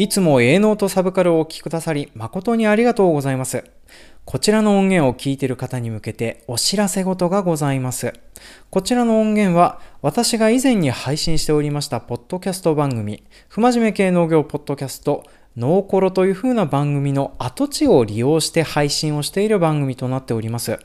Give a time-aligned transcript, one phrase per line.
[0.00, 3.64] いつも営農とサブカルをお聴きくださり誠にありがとうございます。
[4.24, 8.12] こちらの音源を聞いている方に向けてお知らせ事がございます。
[8.70, 15.24] こちらの音源は私が以前に配信しておりましたポッドキャスト番組、不真面目系農業ポッドキャスト、
[15.58, 20.78] ノーコロという風な番組の跡地を利用して配信をしている番組となっております。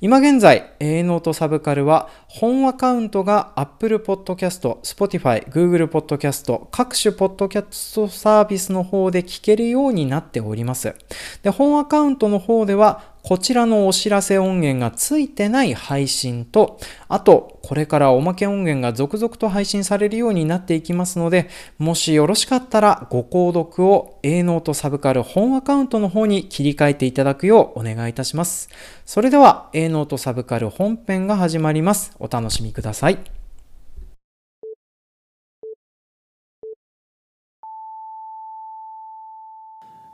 [0.00, 10.94] 今現在、A ノートサブカルは本アカウントが Apple Podcast、Spotify、Google Podcast、各種ポッドキャストサービスの方で聞けるようになっております。
[11.42, 28.68] で、本アカウントの方ではこちらのお知らせ音源がついてない配信と、あと、これからおまけ音源が続々と配信されるようになっていきますので、もしよろしかったらご購読を A ノートサブカル本アカウントの方に切り替えていただくようお願いいたします。
[29.04, 32.12] それでは A ノートサブカル本編が始まります。
[32.20, 33.35] お楽しみください。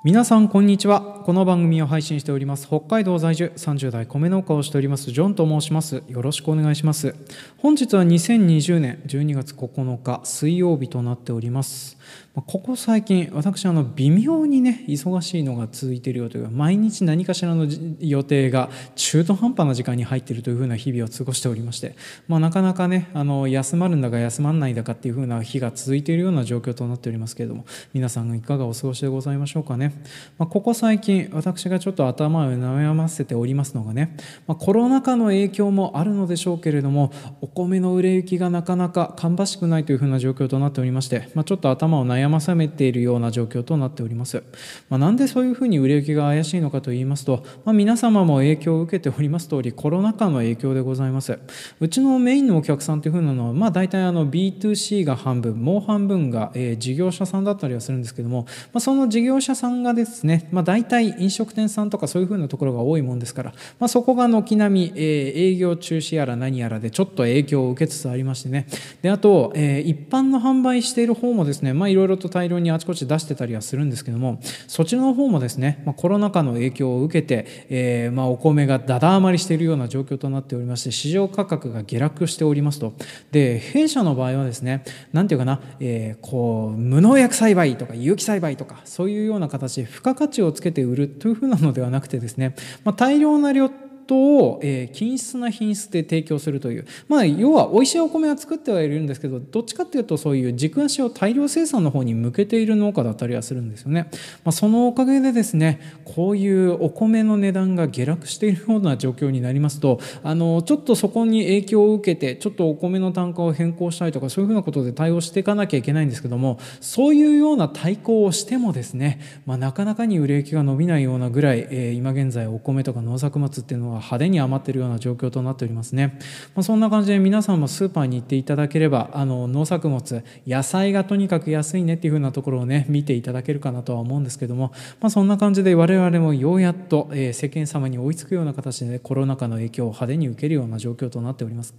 [0.04, 1.00] 皆さんこんにちは。
[1.00, 2.66] この番組を配信しております。
[2.66, 6.02] 北海道在住30代米農家をしておりますジョンと申します。
[6.08, 7.14] よろしくお願いします。
[7.58, 11.96] 本日は2020年12月9日水曜日となっております。
[12.34, 17.66] ここ最近私あの微妙にね忙しいのが続いているよというか毎日何かしらの
[18.00, 21.94] 予定が中途半端な時間に入っているというふうな日々を過ごしておりまして、
[22.28, 29.91] まあ、なかなかねあの休まるんだか休まんないだかっていうふうな日が続いているような状況となっておりますけれども皆さんがいかがお過ごしでございましょうかね、
[30.38, 44.42] まあ、ここ最近私がちょっと頭を悩ませておりますのがね、まあ、コロナ禍の影響もあるのでしょうけれどもお米の売れ行きがなかなか芳しくないというふうな状況となっておりまして、まあ、ちょっと頭を悩まさめているような状況となっております。
[44.88, 51.38] まあ、なんでそういうふうに売れ行きが怪しいのかと言いますと、まあ、皆様も影響を受けております通りコロナ禍の影響でございます。
[51.80, 68.66] うちのメインのお客さんというふうなのは、まあ、大体あの B2C が半分もう半分が、えー、事業者さんだったりはするんですけども、まあ、その事業者さんがですね、まあ、大体飲食店さんとかそういうふうなところが多いもんですから、まあ、そこが軒並み、えー、営業中止やら何やらでちょっと影響を受けつつありましてね。
[69.02, 82.92] であと、えー、一般の販売している方もですね、まあ、いろいろと大量にあちこち出してたりはするんですけどもそちらの方もですね、まあ、コロナ禍の影響を受けて、えー、まあお米がだだ余りしているような状況となっておりまして市場価格が下落しておりますと。
[83.30, 93.70] で弊社の場合はですね何ていうかな、えー、こう無農薬栽培とか有機栽培とかそういうような形し付加価値をつけて売るというふうなのではなくてですね、まあ、大量な量
[94.06, 104.08] トを、え、均質な品質で提供するという、まあ、要は美味しいお米は作ってはいるんですけどどっちかっていうとそういう軸足を大量生産の方に向けている農家だったりはするんですよね、
[104.44, 126.18] まあ、そのおかげでですねこういうお米の値段が下落しているような状況になりますとあのちょっとそこに影響を受けてちょっとお米の単価を変更したりとかそういうふうなことで対応していかなきゃいけないんですけどもそういうような対抗をしてもですね、まあ、なかなかに売れ行きが伸びないようなぐらい、えー、今現在お米とか農作物っていうのは派手に余っているような状況となっておりますね、
[126.54, 141.74] まあ、そんな感じで皆さんもスーパーに行っていただければあの農作物野菜がとにかく安いねっていうふうなところをね見ていただけるかなとは思うんですけども、まあ、そんな感じで我々もようやっと、えー、世間様に追いつくような形で、コロナ禍の影響を派手に受けるような状況となっております。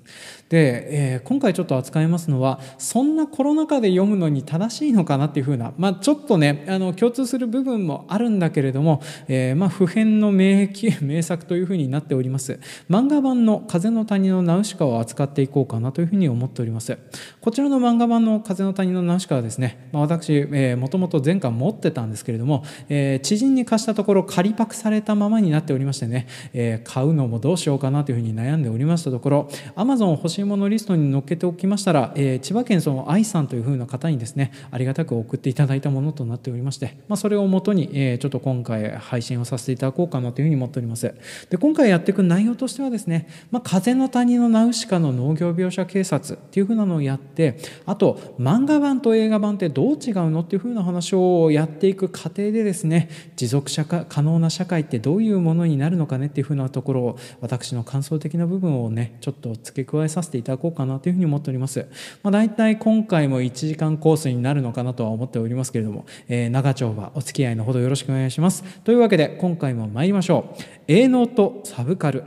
[0.49, 10.69] で、えー、今回ちょっと扱いますのはそんなコロナ禍で読むのに正しいのかなっていうふうな、まあ、ちょっとねあの共通する部分もあるんだけれども、えー、まあ普遍の名
[11.01, 12.59] 名作というふうになってっております。
[12.89, 16.97] 漫画版の風の谷のナウシカを扱っていこうかなというふうに思っております。
[17.41, 41.13] こちらの漫画版の風の谷のナウシカはですね、まあ、私、え、もともと前回持ってたんですけれども、えー、知人に貸したところ仮パクされたままになっておりましてね、えー、買うのもどうしようかなというふうに悩んでおりましたところ Amazon 欲しいものリストに載っけておきましたら、えー、千葉県その愛さんというふうな方にですねありがたく送っていただいたものとなっておりまして、まあ、それをもとに、えー、ちょっと今回配信をさせていただこうかなというふうに思っております。
[41.49, 61.87] で今回やっていく内容としてはですね、まあ、風の谷のナウシカの農業描写警察っていうふうなのをやってあと漫画版と映画版ってどう違うのっていうふうな話をやっていく過程でですね持続社会可能な社会ってどういうものになるのかねっていうふうなところを私の感想的な部分をねちょっと付け加えさせていただこうかなというふうに思っております。
[62.23, 68.63] まあ、大体今回も1時間コースになるのかなとは思っておりますけれども、えー、長丁場お付き合いのほどよろしくお願いします。
[68.83, 70.82] というわけで今回も参りましょう。
[70.85, 72.25] 営農とサブカル。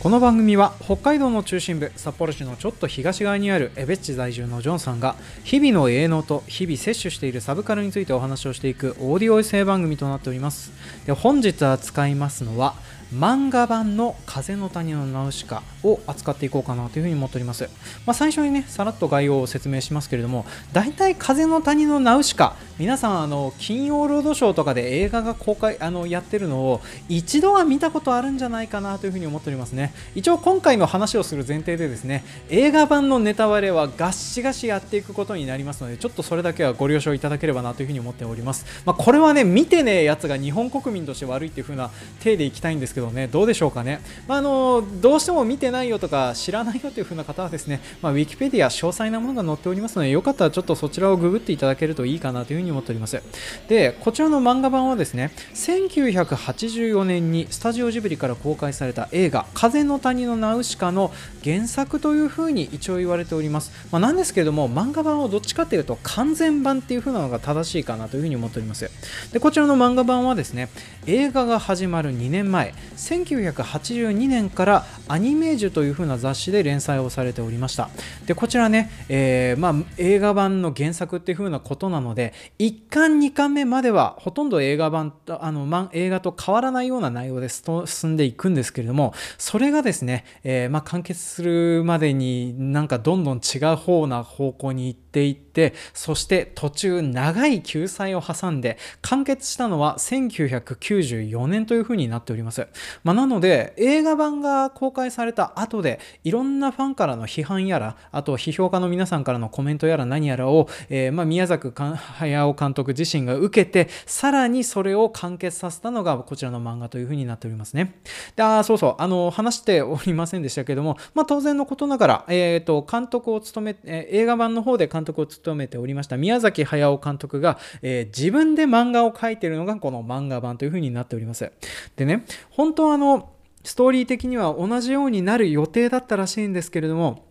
[0.00, 10.72] この番組は北海道の中心部札幌市のちょっと東側にある江別市在住のジョンさんが日々の営農と日々摂取しているサブカルについてお話をしていくオーディオ衛星番組となっております。
[11.06, 12.74] で本日扱いますのは
[13.12, 17.68] 漫画版の風の谷のナウシカを扱っていこうかなというふうに思っております。
[18.06, 29.92] まあ、最初にね、さらっと概要を説明しますけれども、大体風の谷のナウシカ、皆さん、あの金曜ロードショーとかで映画が公開あのやってるのを一度は見たことあるんじゃないかなというふうに思っておりますね。
[30.14, 38.64] 一応今回の話をする前提でですね、映画版のネタバレはガッシガシやっていくことになりますので、ちょっとそれだけはご了承いただければなというふうに思っております。
[38.86, 41.90] まあ、これはね、見てねえやつが日本国民として悪いっていう風な
[42.22, 44.00] 体でいきたいんですけどね、どうでしょうかね。
[44.28, 53.22] まあ、あのどうしても見てないよとか知らないよという風な方はですね、まあ、ウィキペディア詳細なものが載っておりますので、よかったらちょっとそちらをググっていただけるといいかなというふうに思っております。
[53.68, 61.12] で、こちらの漫画版はですね、1984年にスタジオジブリから公開された映画、風の谷のナウシカの
[61.44, 63.72] 原作というふうに一応言われております。
[63.90, 68.90] まあ、なんですけれども、漫画版をどっちかというと完全版っていう風なのが正しいかなというふうに思っております。
[69.32, 70.68] で、こちらの漫画版はですね、
[71.06, 77.90] 映画が始まる2年前、1982年からアニメージュという風な雑誌で連載をされておりました。
[78.26, 102.66] で、こちらね、えー、まあ、映画版の原作っていう風なことなので、1巻2巻目まではほとんど映画版と、あの、ま、映画と変わらないような内容で進んでいくんですけれども、それがですね、えー、まあ、完結するまでになんかどんどん違う方な方向に行ってっていって、そして途中長い救済を挟んで完結したのは1994年という風になっております。
[103.04, 117.96] まあ、なので、映画版が公開された後で、いろんなファンからの批判やら、あと批評家の皆さんからのコメントやら何やらを、えー、まあ、宮崎駿監督自身が受けて、さらにそれを完結させたのがこちらの漫画という風になっておりますね。
[118.34, 131.50] で、あ、そうそう、あの、話しておりませんでしたけども、まあ、当然のことながら、えっ、ー、と、監督を務め、えー、映画版の方で監監督を務めておりました宮崎駿監督が、えー、自分で漫画を描いているのがこの漫画版というふうになっております。
[131.96, 133.32] でね、本当はあの、
[133.64, 137.26] ストーリー的には同じようになる予定だったらしいんですけれども、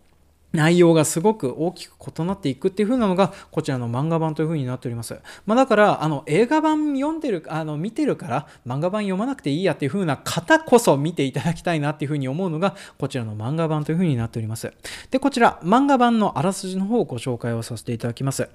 [0.52, 5.18] 内容がすごく大きく異なっていくっていう風なのがこちらの漫画版という風になっております。
[5.46, 14.72] まあ、だからあの映画版読んでるあの見てるから漫画版読まなくていいやっていう風な方こそ見ていただきたいなっていう風に思うのがこちらの漫画版という風になっております。
[15.10, 18.48] でこちら漫画版のあらすじの方をご紹介をさせていただきます。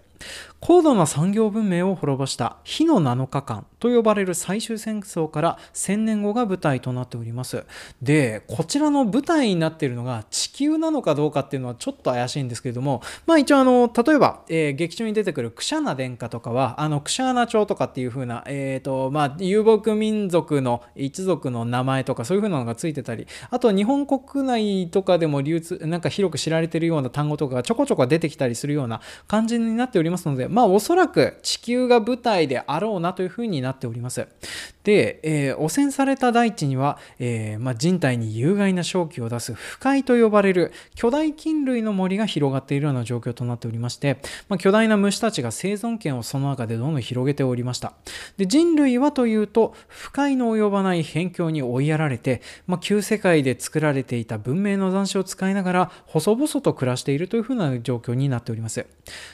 [0.59, 7.63] 高度な産業文明を滅ぼした火の7日間と呼ばれる最終戦争から1000年後が舞台となっております。
[8.01, 29.00] で、こちらの舞台になっているのが地球なのかどうかっていうのはちょっと怪しいんですけれども、まあ一応あの、例えば、えー、劇中に出てくるクシャナ殿下とかは、あの、クシャナ朝とかっていう風な、えっ、ー、と、まあ遊牧民族の一族の名前とかそういう風なのがついてたり、あと日本国内とかでも流通、なんか広く知られてるような単語とかがちょこちょこ出てきたりするような
[29.30, 34.28] 感じになっておりますので、まあおそらく地球が舞台であろうなという風になっております。
[34.88, 44.18] で、えー、汚染された大地には、えー、まあ、人体に有害な正気を出す不快と呼ばれる巨大菌類の森が広がっているような状況となっておりまして、
[44.50, 47.94] まあ、巨大な虫たちが生存権をその中でどんどん広げておりました。
[48.38, 58.85] で人類はというと、不快の及ばない辺境に追いやられて、まあ、旧世界で作られていた文明の残滓を使いながら、細々と暮らしているというふうな状況になっております。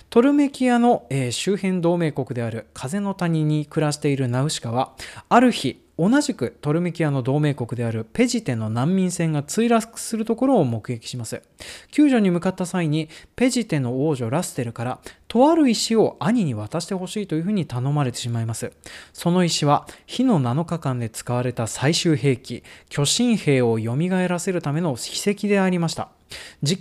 [0.10, 4.94] トルメキアの、えー、周辺同盟国である風の谷に暮らしているナウシカは、
[5.30, 11.44] ある日、同じくトルメキアの同盟国であるペジテの難民船が墜落するところを目撃します。
[11.92, 18.72] 救助に向かった際に、ペジテの王女ラステルから、とある石を兄に渡してほしいというふうに頼まれてしまいます。
[19.14, 23.96] その石は、火の7日間で使われた最終兵器、巨神兵を蘇
[24.28, 26.10] らせるための秘跡でありました。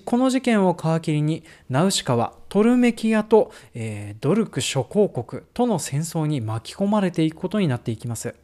[0.07, 8.35] この事件を皮切りにナウシカはトルメキアと、えー、ドルク諸公国との戦争に巻き込まれていくことになっていきます。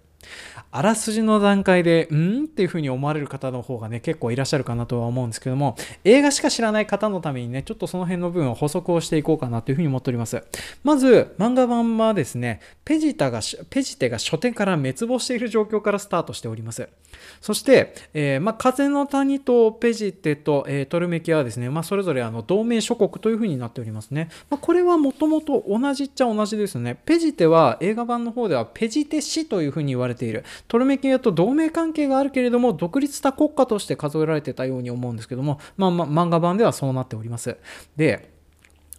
[0.70, 2.44] あらすじの段階で、うん？
[2.44, 10.42] っていう風に思われる方の方がね、結構いらっしゃるかなとは思うんですけども、映画しか知らない方のためにね、ちょっとその辺の部分を補足をしていこうかなという風に思っております。
[10.84, 16.88] まず、漫画版はですね、ペジタが、ペジテが書店から滅亡している状況からスタートしております。
[17.40, 24.28] そして、えー、まあ、風の谷とペジテと、えー、トルメキアはですね、まあ、それぞれあの同盟諸国という風になっておりますね。
[24.50, 26.98] まあ、これはもともと同じっちゃ同じですね。
[27.06, 30.44] ペジテは映画版の方ではペジテ市という風に言われてている。
[30.68, 37.56] トルメキアと同盟関係があるけれども、独立した国家として数えられてたように思うんですけども、まあ、まあ、漫画版ではそうなっております。
[37.96, 38.37] で、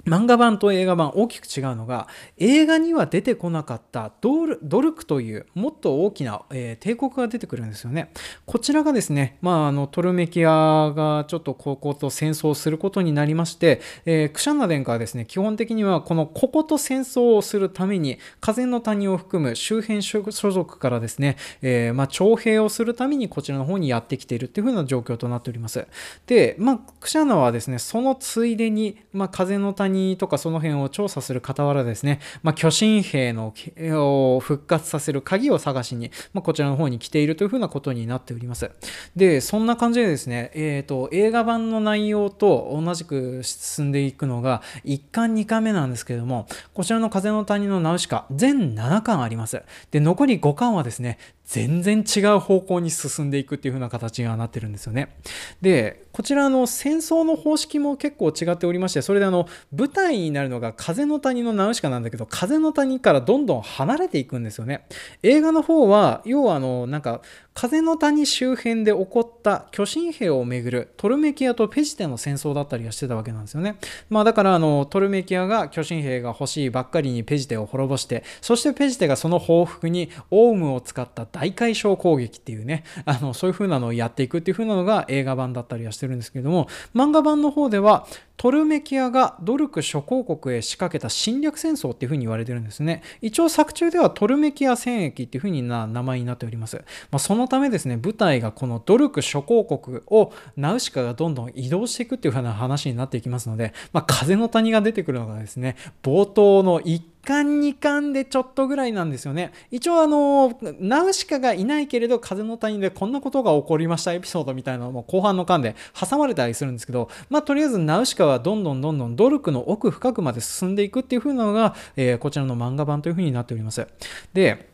[0.06, 8.12] 漫画版と映画版大きく違うのが映画には出てこなかったドルドルクというもっと大きな、えー、帝国が出てくるんですよね。
[8.46, 25.86] こちらがですね、まあ、あのトルメキアがちょっとここと戦争することになりまして、えー、クシャンナ殿下はですね基本的にはこのここと戦争をするために風の谷を含む周辺所属からですね、えー、まあ、徴兵をするためにこちらの方にやってきているっていう風な状況となっております。
[26.26, 38.72] で、まあ、クシャンナはですねそのついでに、まあ、風の谷谷とかその辺を調査する傍らですね、まあ、巨神兵のを復活させる鍵を探しに、まあ、こちらの方に来ているというふうなことになっております。
[39.16, 49.62] で、そんな感じでですね、えーと、映画版の内容と同じく進んでいくのが1巻2巻目なんですけれども、こちらの風の谷のナウシカ、全7巻あります。
[49.92, 51.18] で、残り5巻はですね、
[51.50, 55.16] 全然違う方向に進んでいくっていう風な形がなってるんですよね。
[55.62, 64.86] で、こちらの戦争の方式も結構違っておりまして、それであの舞台になるのが風の谷のナウシカなんだけど、風の谷からどんどん離れていくんですよね。
[65.24, 67.22] 映画の方は、要はあの、なんか
[67.60, 73.76] 風の谷周辺で起こった巨神兵をめぐるトルメキアとペジテの戦争だったりはしてたわけなんですよね。
[74.10, 93.04] まあだからあのトルメキアが巨神兵が欲しいばっかりにペジテを滅ぼして、そしてペジテがその報復にオウムを使った大解消攻撃っていうね、あのそういう風なのをやっていくっていう風なのが映画版だったりはしてるんですけども、漫画版の方ではトルメキアがドルク諸公国へ仕掛けた侵略戦争っていうふうに言われてるんですね。
[93.20, 96.78] 一応作中ではトルメキア戦役っていうふうにな名前になっております。
[97.12, 109.52] まあ、そのためですね、舞台がこのドルク諸公国をナウシカがどんどん移動していくっていうふうな話になっていきますので、まあ、風の谷が出てくるのがですね、冒頭の1巻2巻でちょっとぐらいなんですよね。
[109.72, 123.86] 一応あの、ナウシカがいないけれど風の谷でこんなことが起こりましたエピソードみたいなのも後半の巻で挟まれたりするんですけど、まあとりあえずナウシカはどんどんどんどん努力の奥深くまで進んでいくっていう風なのが、えー、こちらの漫画版という風になっております。
[124.34, 124.69] で、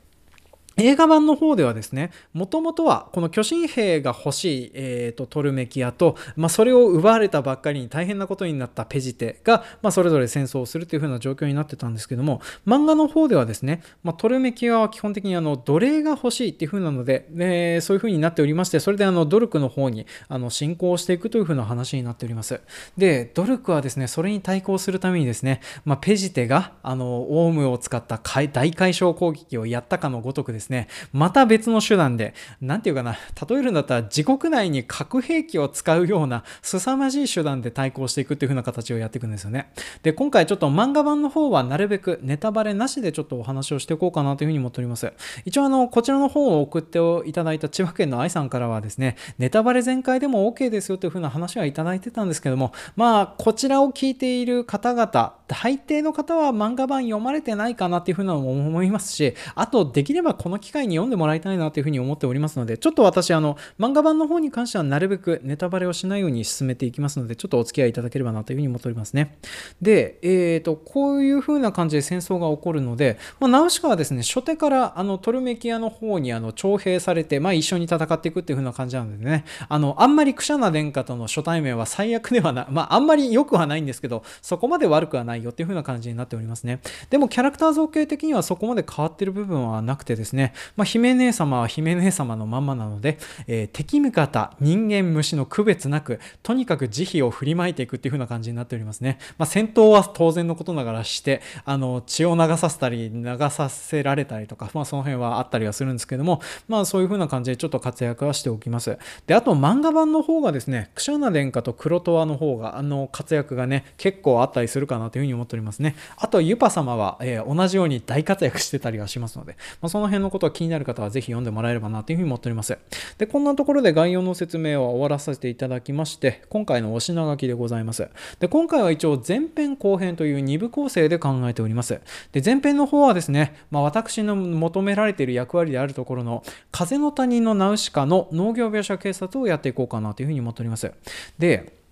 [0.77, 22.59] 映画版の方ではですね、もともとはこの巨神兵が欲しい、えーと、トルメキアと、まあ、それを奪われたばっかりに大変なことになったペジテが、まあ、それぞれ戦争をするという風な状況になってたんですけども、漫画の方ではですね、まあ、トルメキアは基本的にあの奴隷が欲しいっていう風なので、えー、そういう風になっておりまして、それであのドルクの方にあの進行していくという風な話になっております。
[22.97, 33.15] で、ドルクはですね、それに対抗するためにですね、まあ、ペジテがあのオウムを使った大解消攻撃をやったかのごとくですねですね、また別の手段で、なんていうかな、
[33.47, 39.71] 例えるんだったら自国内に核兵器を使うような凄まじい手段で対抗していくっていう風な形をやっていくんですよね。
[40.01, 45.11] で、今回ちょっと漫画版の方はなるべくネタバレなしでちょっとお話をしていこうかなというふうに思っております。
[45.45, 69.37] 一応あの、こちらの方を送っていただいた千葉県の愛さんからはですね、ネタバレ全開でも OK ですよという風な話はいただいてたんですけども、まあ、こちらを聞いている方々、大抵の方は漫画版読まれてないかなっていう風なのも思いますし、あと、できればこの機会に読んでもらいたいなというふうに思っておりますので、ちょっと私、あの、漫画版の方に関してはなるべくネタバレをしないように進めていきますので、ちょっとお付き合いいただければなというふうに思っておりますね。
[69.81, 86.79] で、えっ、ー、と、こういうふうな感じで戦争が起こるので、まあ、ナウシカはですね、初手からあのトルメキアの方にあの徴兵されて、まあ、一緒に戦っていくっていうふうな感じなのでね、あの、あんまりクシャナ殿下との初対面は最悪ではない、まあ、あんまり良くはないんですけど、そこまで悪くはないないよっていうふうな感じになっておりますね。
[87.09, 99.19] でも、キャラクター造形的にはそこまで変わってる部分はなくてですね、まあ、姫姉様は姫姉様のまんまなので、えー、敵味方、人間、虫の区別なく、とにかく慈悲を振りまいていくっていう風な感じになっておりますね。
[99.37, 108.97] まあ、戦闘は当然のことながらして、あの、血を流させたり、流させられたりとか、まあ、その辺はあったりはするんですけども、まあ、そういう風な感じでちょっと活躍はしておきます。
[109.27, 115.95] で、あと漫画版の方がですね、クシャナ殿下とクロトワの方が、あの、活躍がね、結構あったりするかなという風に思っておりますね。
[116.17, 122.77] あと、ユパ様は、えー、同じように大活躍してたりはしますので、まあ、その辺のことが気になる方はぜひ読んでもらえればなというふうに思っております。
[123.17, 128.07] で、こんなところで概要の説明は終わらせていただきまして、今回のお品書きでございます。
[128.39, 131.99] で、今回は一応前編後編という2部構成で考えております。
[132.31, 140.91] で、前編の方はですね、まあ、私の求められている役割であるところの風の谷のナウシカの農業描写警察をやっていこうかなというふうに思っております。
[141.37, 141.84] で、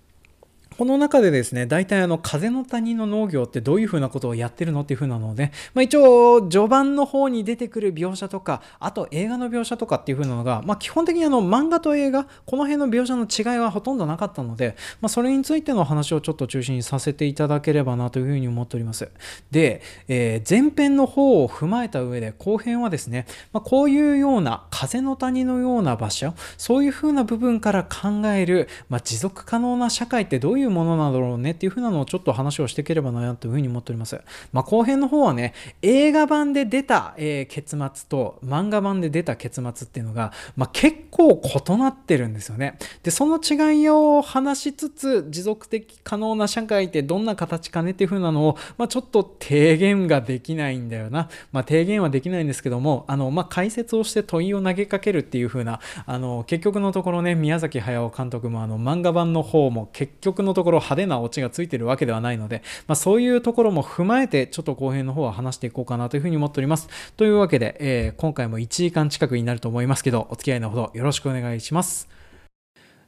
[0.76, 19.08] この中でですね、大体あの、風の谷の農業ってどういうふうなことをやってるのっていうふうなので、まあ、一応、序盤の方に出てくる描写とか、あと映画の描写とかっていうふうなのが、まあ、基本的にあの、漫画と映画、この辺の描写の違いはほとんどなかったので、まあ、それについての話をちょっと中心にさせていただければなというふうに思っております。
[19.52, 34.20] で、えー、前編の方を踏まえた上で、後編はですね、まあ、こういうような風の谷のような場所、そういうふうな部分から考える、まあ、持続可能な社会ってどういういうものなんだろうねっていうふうなのをちょっと話をしていければなというふうに思っております。
[34.52, 42.78] まあ、後編の方はね、映画版で出た、えー、結末と漫画版で出た結末っていうのが、まあ、結構異なってるんですよね。
[43.02, 51.28] で、その違いを話しつつ、持続的可能な社会ってどんな形かねっていうふうなのを、まあ、ちょっと提言ができないんだよな。
[51.52, 66.88] まあ、提言はできないんですけども、あの、まあ、解説をして問いを投げかけるっていうふうな、あの、結局のところね、宮崎駿監督もあの漫画版の方も結局のところ派手なオチがついてるわけではないので、まあ、そういうところも踏まえて、ちょっと後編の方は話していこうかなというふうに思っております。
[67.16, 72.08] というわけで、えー、今回も1時間近くになると思いますけど、お付き合いのほどよろしくお願いします。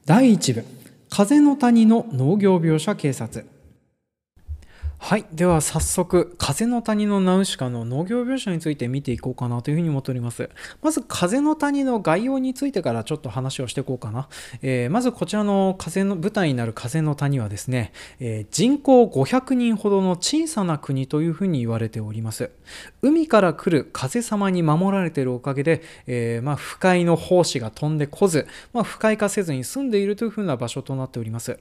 [0.04, 0.64] 第1部、
[1.08, 3.55] 風の谷の農業描写警察。
[4.98, 5.26] はい。
[5.30, 10.50] では早速、風の谷のナウシカの農業描写について見ていこうかなというふうに思っております。
[10.82, 14.28] まず、風の谷の概要についてからちょっと話をしていこうかな。
[14.62, 22.50] えー、まず、こちらの風の舞台になる風の谷はですね、えー、人口500人ほどの小さな国というふうに言われております。
[23.02, 31.60] 海から来る風様に守られているおかげで、えー、まあ、不快の胞子が飛んでこず、まあ、不快化せずに住んでいるというふうな場所となっております。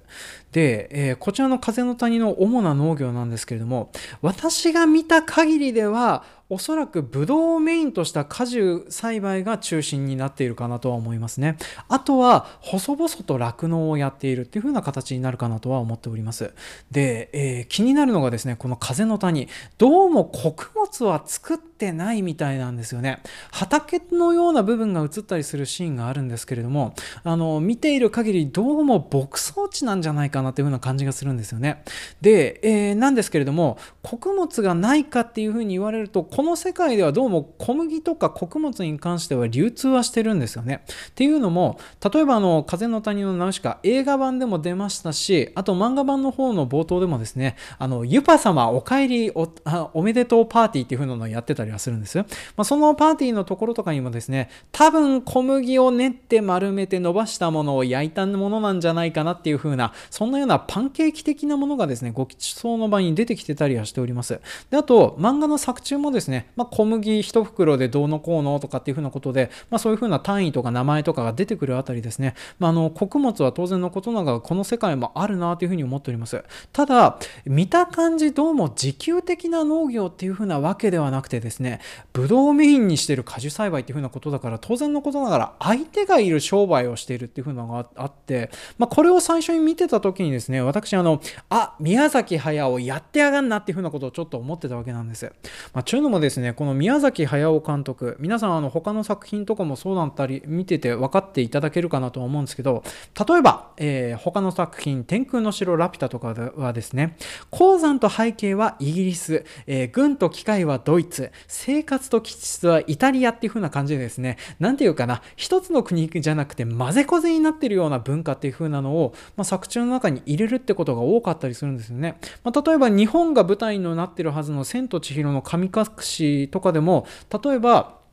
[0.51, 3.91] で、えこちらの風の谷の主な農業なんですけれども
[4.21, 11.57] 私が見た限りではおそらくブドウをメインとした果樹栽培が中心になっているかなとは思いますね。
[11.89, 16.53] あとは細々と酪農をやっているっていう風な形になるかなとは思っております。
[16.91, 19.47] で、えー、気になるのがですね、この風の谷、
[19.79, 23.23] どうも穀物は作ってないみたいなんですよね。
[23.51, 31.83] 畑のような部分が映ったりするシーンがあるんですけれども、あの、見ている限りどうも牧草地なんじゃないかなという風な感じがするんですよね。
[32.21, 40.83] で、えー、なんですけれども、穀物がないかっていう風に言われると、この世界ではどうも小麦とか穀物に関しては流通はしてるんですよね。
[41.11, 41.79] っていうのも、
[42.13, 49.47] 例えばあの、風の谷のナウシカ、映画版でも出ましたし、あと漫画版の方の冒頭でもですね、あの、ユパ様お帰りお
[49.93, 52.25] おめでとうパーティーっていう風なのをやってたりはするんですよ。
[52.57, 64.41] まあ、そのパーティーのところとかにもですね、多分小麦を練って丸めて伸ばしたものを焼いたものなんじゃないかなっていう風な、そんなようなパンケーキ的なものがですね、ご吉祥の場に出てきてたりはしております。
[64.69, 66.24] で、あと、漫画の作中もですね、
[66.55, 76.43] まあ、小麦1袋でどうのこうのとかっていうふうなことで、まあ、そういうふうな単位とか名前とかが出てくるあたりですね、まあ、の穀物は当然のことながらこの世界もあるなというふうに思っております。
[76.73, 81.79] ただ見た感じどうも自給的な農業っていうふうなわけではなくてですね
[82.13, 95.31] ブドウメインにしてる果樹栽培っていうふうなことだから当然のことながら相手がいる商売をしているっていうふうなのがあって、まあ、これを最初に見てた時にですね私あのあ宮崎駿やってやがんなっていうふうなことをちょっと思ってたわけなんです。
[95.73, 102.83] まあ、ちゅうのもですねこの宮崎駿監督皆さんあの他の作品とかもそうだったり見てて分かっていただけるかなと思うんですけど
[103.27, 107.17] 例えば、えー、他の作品「天空の城ラピュタ」とかはですね
[107.49, 127.05] 鉱山と背景はイギリス、えー、軍と機械はドイツ生活と気質はイタリアっていう風な感じでですね何て言うかな一つの国じゃなくて混ぜこぜになってるような文化っていう風なのを、まあ、作中の中に入れるってことが多かったりするんですよね、まあ、例えば日本が舞台になってるはずの「千と千尋の神隠し」とかでも
[127.43, 128.04] 例えば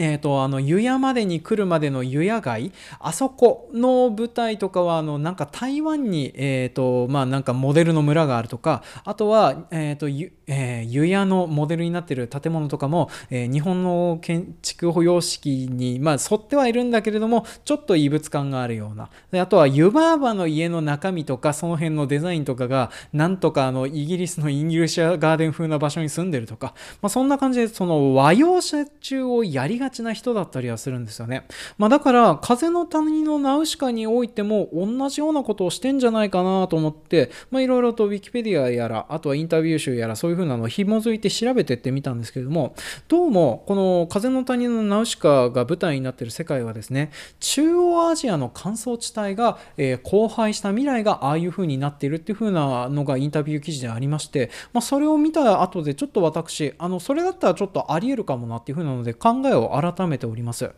[0.00, 19.10] えーと、あの湯屋までに来るまでの湯屋街あそこの舞台とかはあのなんか台湾に、えーとまあ、なんかモデルの村があるとかあとは、えーとゆえー、湯屋のモデルになってる建物とかも、えー、日本の建築保養式に、まあ、沿ってはいるんだけれどもちょっと異物感があるような。
[19.30, 31.46] であとは湯婆婆の家の中身とかその辺のデザインとかがなんとかあのイギリスのインギリシャガーデン風な場所に住んでるとか、まあ、そんな感じでその和洋折衷をやりががちな人だったりはするんですよね。
[31.78, 42.74] まあ、だから、風の谷のナウシカにおいても同じようなことをしてんじゃないかなと思って、まあ、いろいろと Wikipedia やら、あとはインタビュー集やら、そういう風なのを紐づいて調べてってみたんですけれども、
[43.08, 60.70] どうも、この風の谷のナウシカが舞台になってる世界はですね、中央アジアの乾燥地帯が、えー、荒廃した未来がああいう風になっているっていう風なのがインタビュー記事でありまして、まあ、それを見た後でちょっと私、あの、それだったらちょっとあり得るかもなっていう風なので考えを改めております。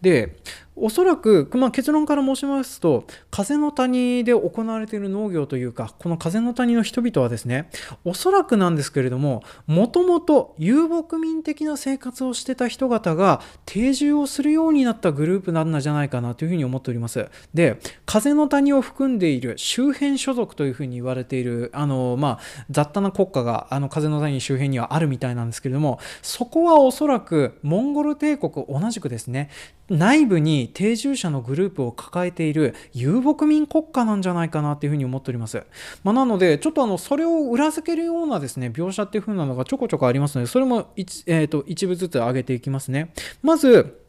[0.00, 0.36] で、
[0.80, 7.70] おそらく、まあ、結論から申しますと風の谷で行われている農業というかこの風の谷の人々はですね
[8.04, 17.28] おそらくなんですけれどももともと遊牧民的な生活をしてた人方が定住をするようになったグループなんじゃないかなというふうに思っております。
[17.54, 29.50] で風の谷を含んでいる周辺所属というふうに言われているあの、まあ、雑多な国家があの風の谷周辺にはあるみたいなんですけれどもそこはおそらくモンゴル帝国同じくですね
[29.88, 35.62] 内部に定住者のグループを抱えている遊牧民国家なんじゃないかなっていうふうに思っております。
[36.04, 43.12] まあ、なのでちょっとあのそれを裏付けるようなですね描写っていう風なのがちょこちょこありますのでそれも一,、えーと、一部ずつ上げていきますね。
[43.42, 44.08] まず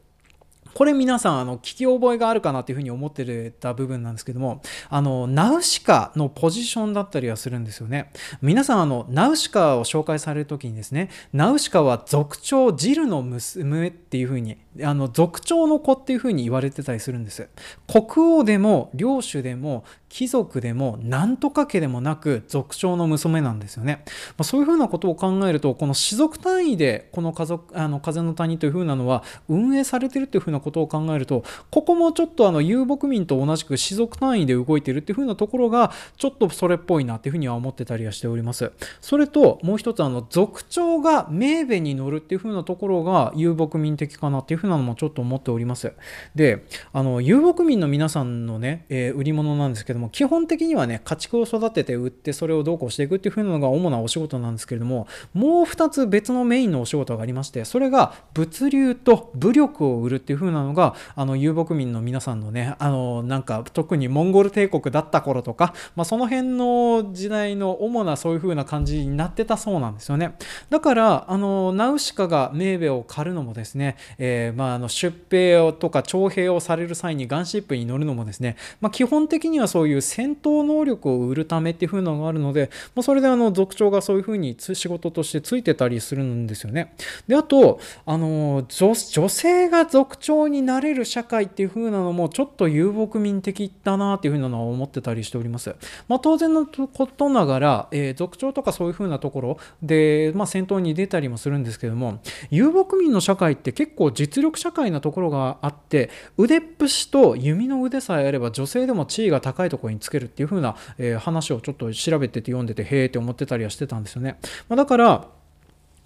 [0.74, 17.48] これ皆さんあの聞き覚えがあるかなというふうに思ってた部分なんですけどもあのナウシカのポジションだったりはするんですよね皆さんあのナウシカを紹介される時にですねナウシカは族長ジルの娘っていうふうにあの族長の子っていうふうに言われてたりするんです。
[17.86, 38.72] 国王でも領主でも貴族でも何とか家でもなく族長の娘なんですよね、まあ、そういうふうなことを考えるとこの氏族単位でこの家族あの風の谷というふうなのは運営されてるっていうふうなことを考えるとここもちょっとあの遊牧民と同じく氏族単位で動いてるっていうふうなところがちょっとそれっぽいなっていうふうには思ってたりはしております。
[39.00, 45.92] それともう一つあの族長が名弁に乗るっていうふうなところが遊牧民的かなっていうふうなのもちょっと思っております。
[46.34, 70.36] であの遊牧民の皆さんのね、えー、売り物なんですけども基本的にはね家畜を育てて売ってそれをどうこうしていくっていう風なのが主なお仕事なんですけれどももう2つ別のメインのお仕事がありましてそれが物流と武力を売るっていう風なのがあの遊牧民の皆さんのねあのなんか特にモンゴル帝国だった頃とか、まあ、その辺の時代の主なそういう風な感じになってたそうなんですよね。
[70.68, 86.94] だからあのナウシカが名兵を狩るのもですね、えー、まあ、あの出兵とか徴兵をされる際にガンシップに乗るのもですね、まあ、基本的にはそういう戦闘能力を売るためっていう風なのがあるので、まあ、それであの族長がそういう風に仕事としてついてたりするんですよね。
[87.26, 95.74] であとあの女性が族長になれる社会っていう風なのもちょっと遊牧民的だなっていう風なのは思ってたりしております。
[96.08, 114.38] まあ、当然のことながら、えー、族長とかそういう風なところで、まあ、戦闘に出たりもするんですけども遊牧民の社会って結構実力社会なところがあって腕っぷしと弓の腕さえあれば女性でも地位が高いところにつけるっていう風な、えー、話をちょっと調べてて読んでてへえって思ってたりはしてたんですよね。
[114.68, 115.28] まあ、だから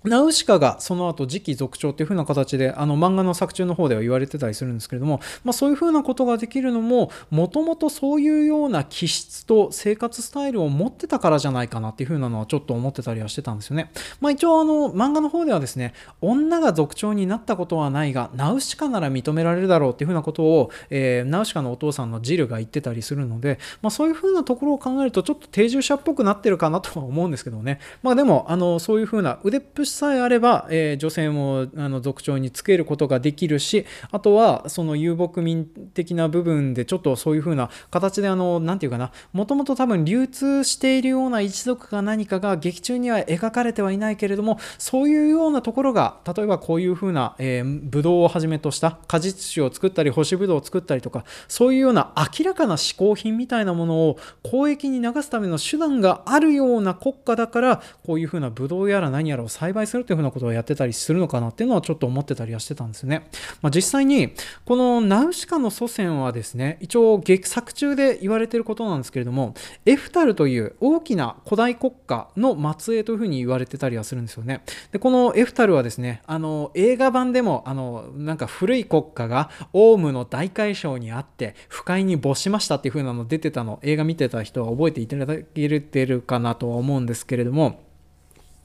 [0.04, 13.90] ナウシカがその後次期族長っていう風な形であの漫画の作中の方では言われてたりするんですけれども、まあ、そういう風なことができるのももともとそういうような気質と生活スタイルを持ってたからじゃないかなっていう風なのはちょっと思ってたりはしてたんですよね。
[14.20, 27.80] まあ、一応あの漫画の方ではですね女が族長になったことはないがナウシカなら認められるだろうっていう風なことを、えー、ナウシカのお父さんのジルが言ってたりするので、まあ、そういう風なところを考えるとちょっと定住者っぽくなってるかなとは思うんですけどね。
[28.02, 63.28] まあでもあのそういう風な腕っぷしさえあれば、えー、女性もあの族長につけることができるしあとはその遊牧民的な部分でちょっとそういう風な形であの何て言うかなもともと多分流通しているような一族か何かが劇中には描かれてはいないけれどもそういうようなところが例えばこういう風な、えー、ブドウをはじめとした果実酒を作ったり干しブドウを作ったりとかそういうような明らかな嗜好品みたいなものを交易に流すための手段があるような国家だからこういう風なブドウやら何やらを栽培するという風なことをやってたりするのかなっていうのはちょっと思ってたりはしてたんですね。
[63.62, 64.32] まあ、実際に
[64.64, 69.54] このナウシカの祖先はですね一応劇作中で言われてることなんですけれども
[69.86, 74.62] エフタルという大きな古代国家の末裔というふうに言われてたりはするんですよね。
[74.92, 87.83] でこのエフタルはですねあの映画版でもあのなんか古い国家がオウムの大海嘯にあって不快に没しましたっていう風なの出てたの映画見てた人は覚えていただけてるかなとは思うんですけれども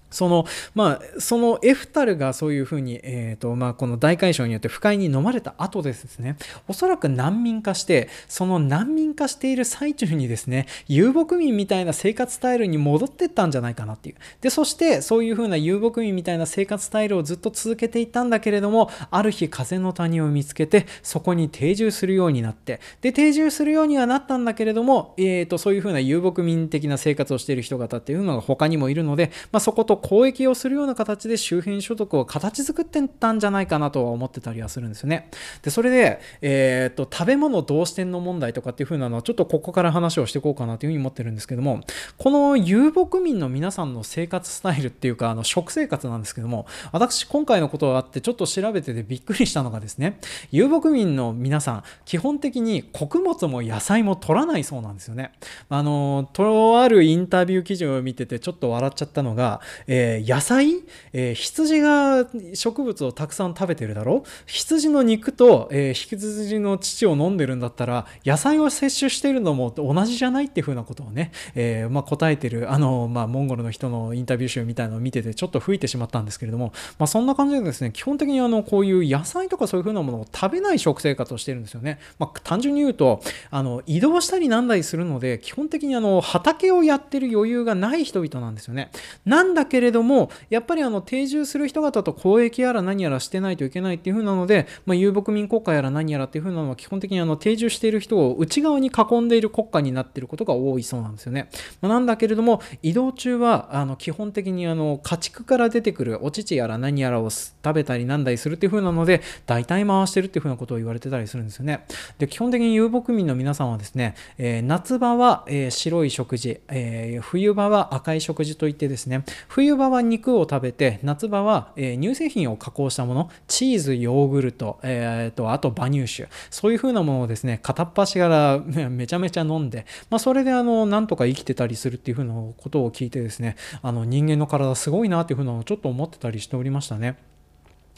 [0.10, 0.46] その
[0.76, 6.38] まあ、そのエフタルがそういうふうに、えーとまあ、この大海嘯によって不快に飲まれた後ですね。
[6.68, 14.16] おそらく難民化してその難民化している最中にですね遊牧民みたいな生活スタイルに戻っていったんじゃないかなっていう。
[14.42, 22.80] でそしてそういうふうな遊牧民みたいな生活スタイルをずっと続けていったんだけれどもある日風の谷を見つけてそこに定住するようになって。
[23.02, 35.30] で定住するようにはなったんだけれども、えーと、そういうふうな遊牧民的な生活をしている人方っていうのが他にもいるので、まあ、そこと交易をするような形で周辺所得を形作ってたんじゃないかなとは思ってたりはするんですよね。
[35.62, 41.82] で、それで、えー、っと、食べ物同視点の問題とかっていう風なのはちょっとここから話をしていこうかなというふうに思ってるんですけども、
[42.18, 50.20] この遊牧民の皆さんの生活スタイルっていうか、あの、食生活なんですけども、私今回のことがあってちょっと調べててびっくりしたのがですね、
[50.52, 55.32] 遊牧民の皆さん、基本的に穀物も野菜も取らないそうなんですよね。
[55.70, 64.18] あの、とあるインタビュー記事を見ててちょっと笑っちゃったのが、えー、野菜、えー、羊が植物をたくさん食べてるだろ？
[64.18, 88.92] う羊の肉と、えー、羊の乳を飲んでるんだったら野菜を摂取しているのも同じじゃないっていうふうなことをね、えーまあ、答えてるあの、まあ、モンゴルの人のインタビュー集みたいなのを見ててちょっと吹いてしまったんですけれども、まあ、そんな感じでですね基本的にあのこういう野菜とかそういうふうなものを食べない食生活をしてるんですよね、まあ、単純に言うとあの移動したりなんだりするので基本的にあの畑をやってる余裕がない人々なんですよね。
[89.26, 111.86] なんだけけれどもやっぱりあの定住する人方と交易やら何やらしてないといけないっていう風なので、まあ、遊牧民国家やら何やらっていう風なのは基本的にあの定住している人を内側に囲んでいる国家になっていることが多いそうなんですよね、まあ、なんだけれども移動中はあの基本的にあの家畜から出てくるお乳やら何やらを食べたりなんだりするっていう風なので大体回してるっていう風なことを言われてたりするんですよね。
[112.18, 137.18] で基本的に遊牧民の皆さんはですね、えー、夏場は、えー、白い食事、えー、冬場は赤い食事といってですね冬冬場は肉を食べて夏場は、え乳製品を加工したものチーズヨーグルト、えーと、あと馬乳酒そういう風なものをですね片っ端からめちゃめちゃ飲んで、まあ、それであのなんとか生きてたりするっていう風なことを聞いてですねあの人間の体すごいなっていう風なのをちょっと思ってたりしておりましたね。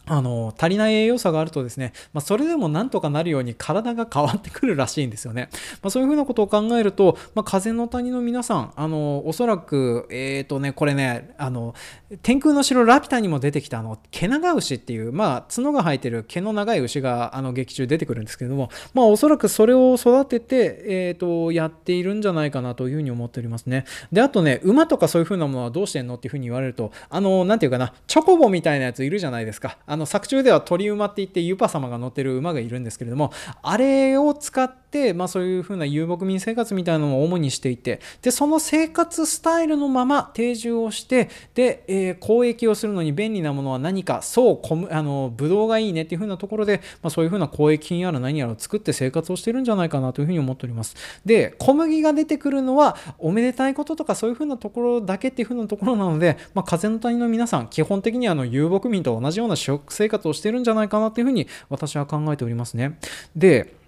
[0.05, 5.49] あの足りない栄養素があるとですね、まあ、それでもなんとかなるように体が変わってくるらしいんですよね。
[5.81, 11.75] まあ、そういうふうなことを考えると、まあ、風の谷の皆さん、あのおそらく、えっ、ー、とね、これね、あの
[12.23, 23.85] 天空の城ラピュタにも出てきたあの毛長牛っていう、まあ、角が生えてる毛の長い牛があの劇中出てくるんですけれども、まあ、おそらくそれを育てて、えーと、やっているんじゃないかなというふうに思っておりますね。
[24.11, 29.77] で、あとね、馬とかそういうふうなものはどうしてんのっていうふうに言われると、あの、なんていうかな、チョコボみたいなやついるじゃないですか。
[29.91, 50.95] あの作中では鳥馬って言ってユパ様が乗ってる馬がいるんですけれどもあれを使って、まあ、そういうふうな遊牧民生活みたいなのを主にしていてでその生活スタイルのまま定住をしてで、えー、交易をするのに便利なものは何かそうあのブドウがいいねっていうふうなところで、まあ、そういうふうな交易品やら何やらを作って生活をしてるんじゃないかなというふうに思っております。
[51.25, 62.97] で小麦が出てくるのはおめでたいこととかそういうふうなところだけっていうふうなところなので、まあ、風の谷の皆さん基本的にあの遊牧民と同じような食生活をしているんじゃないかなというふうに私は考えておりますね。
[63.35, 63.80] で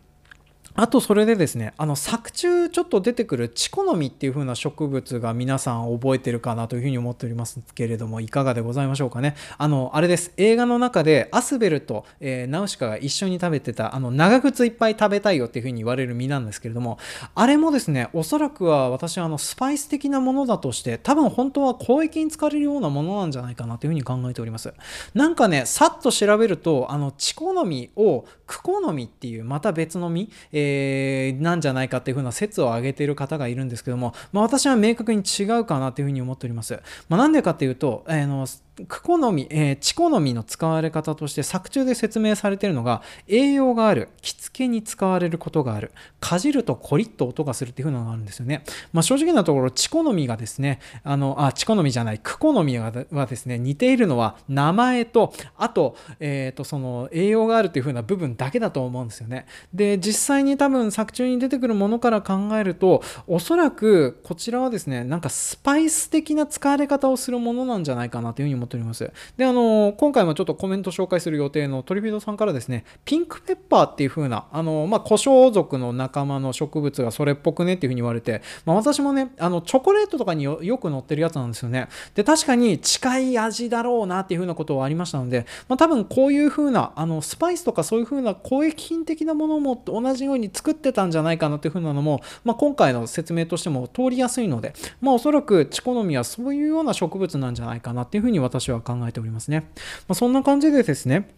[0.75, 9.35] あとそれでですね、あの作中ちょっと出てくるチコノミっていう風な植物が皆さん覚えてるかなというふうに思っておりますけれども、いかがでございましょうかね。
[9.59, 10.33] あの、あれです。
[10.37, 16.97] 映画の中でアスベルと、えー、ナウシカが一緒に食べてた、あの、長靴いっぱい食べたいよっていうふうに言われる実なんですけれども、
[17.35, 24.73] あれもですね、おそらくは私はあの、スパイス的なものだとして、多分本当は交易に使われるようなものなんじゃないかなというふうに考えております。
[25.13, 36.79] なんかね、さっと調べると、あの、チコノミをクコノミっていうまた別の実、えーえなんじゃないかっていうふうな説を挙げている方がいるんですけども、まあ、私は明確に違うかなというふうに思っております。
[37.09, 38.47] まあ、なんでかっていうと、えー、の
[38.87, 59.45] 好み、えー、チ好みの使われ方として作中で説明されているのが栄養がある着付けに使われることがあるかじるとコリッと音がするっていうのがあるんですよね、まあ、正直なところチ好みがですねあのあチ好みじゃないク好みはですね似ているのは名前とあと,、えー、とその栄養があるっていう風な部分だけだと思うんですよね。
[59.73, 69.11] で実際に多分作中に出てくるものから考えるとおそらくこちらはですねなんかスパイス的な使われ方をするものなんじゃないかなというふうに思っております。
[69.37, 81.87] で、あの、今回もちょっとコメント紹介する予定のトリフィードさんからですね、ピンクペッパーっていう風な、あの、まあ、胡椒属の仲間の植物がそれっぽくねっていう風に言われて、まあ、私もね、あの、チョコレートとかによく載ってるやつなんですよね。
[82.15, 99.61] で、確かに近い味だろうなっていう風なことはありましたので、まあ、多分こういう風な、あの、スパイスとかそういう風な交易品的なものも同じように作ってたんじゃないかなっていう風なのも、まあ、今回の説明としても通りやすいので、まあ、おそらくチコノミはそういうような植物なんじゃないかなっていう風に私私は考えておりますね。
[100.07, 101.29] まあ、そんな感じでですね、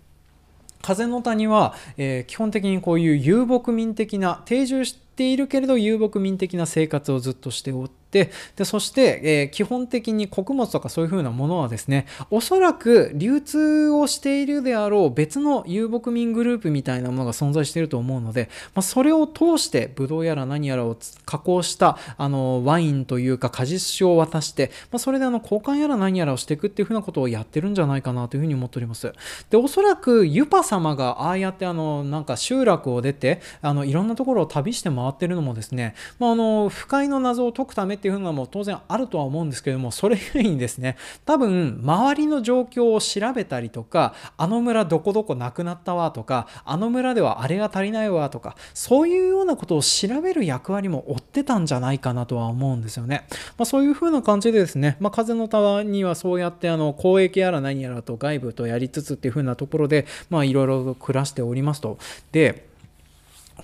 [0.81, 29.11] 風の谷は、えー、基本的にこういう遊牧民的な定住しているけれど遊牧民的な生活をずっとしておって、でそして、えー、基本的に穀物とかそういう風なものはですねおそらく流通をしているであろう別の遊牧民グループみたいなものが存在していると思うので、まあ、それを通してブドウやら何やらを加工したあのワインというか果実酒を渡して、まあ、それであの交換やら何やらをしていくっていう風なことをやってるんじゃないかなという風に思っております。
[29.49, 53.27] でおそらくユパ様がああやってあのなんか集落を出てあのいろんなところを旅して回回ってるのもですね、まあ、あの不快の謎を解くためっていうのはもう当然あるとは思うんですけどもそれ以外にですね多分周りの状況を調べたりとかあの村どこどこなくなったわとかあの村ではあれが足りないわとかそういうようなことを調べる役割も負ってたんじゃないかなとは思うんですよね。
[53.57, 61.97] まあ、そういう風な感じでですね、まあ、風の谷はそうやってあの公益やら何やらと外部とやりつつっていう風なところでいろいろ暮らしておりますと。
[62.31, 62.74] で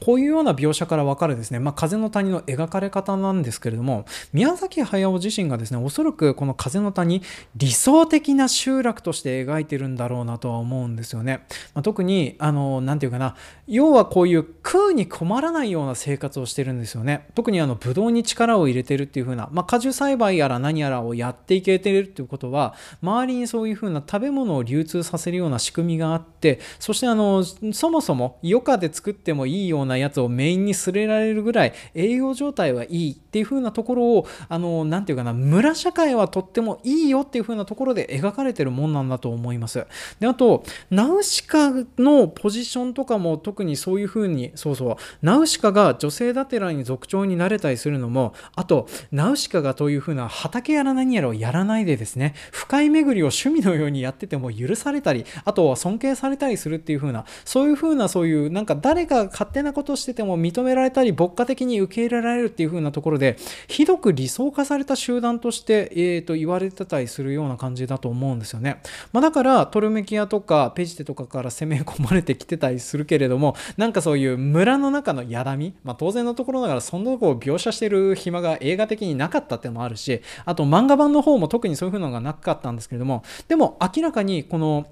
[0.02, 7.22] こういうような描写から分かるですね、まあ、風の谷の描かれ方なんですけれども、宮崎駿自身がですね、おそらくこの風の谷、
[7.56, 11.46] 理想的な集落として描いてるんだろうなとは思うんですよね。
[11.76, 13.36] まあ、特に、あの、なんていうかな、
[13.68, 17.28] 要はこういう空に困らないような生活をしてるんですよね。
[17.36, 39.86] 特にあの、ブドウに力を入れてるっていう風な、まあ、果樹栽培やら何やらをやっていけてるっていうことは、周りにそういう風な食べ物を流通させるような仕組みがあって、そしてあの、そもそも余暇で作ってもいいようななやつをメインに据えられるぐらい栄養状態はいいっていう風なところをあの何て言うかな村社会はとってもいいよっていう風なところで描かれてるもんなんだと思います。
[40.20, 84.88] であとナウシカのポジションとかも特にそういう風にそうそうナウシカが女性だてらに族長になれたりするのもあとナウシカがという風な畑やら何やらをやらないでですね深い巡りを趣味のようにやってても許されたりあとは尊敬されたりするっていう風なそういう風なそういうなんか誰か勝手なこととしてても認められたり牧歌的に受け入れられるっていう風なところでひどく理想化された集団として、えー、と言われてたりするような感じだと思うんですよね、まあ、だからトルメキアとかペジテとかから攻め込まれてきてたりするけれどもなんかそういう村の中のやだみ、まあ、当然のところながらそんなとこを描写してる暇が映画的になかったってのもあるしあと漫画版の方も特にそういう風なのがなかったんですけれどもでも明らかにこの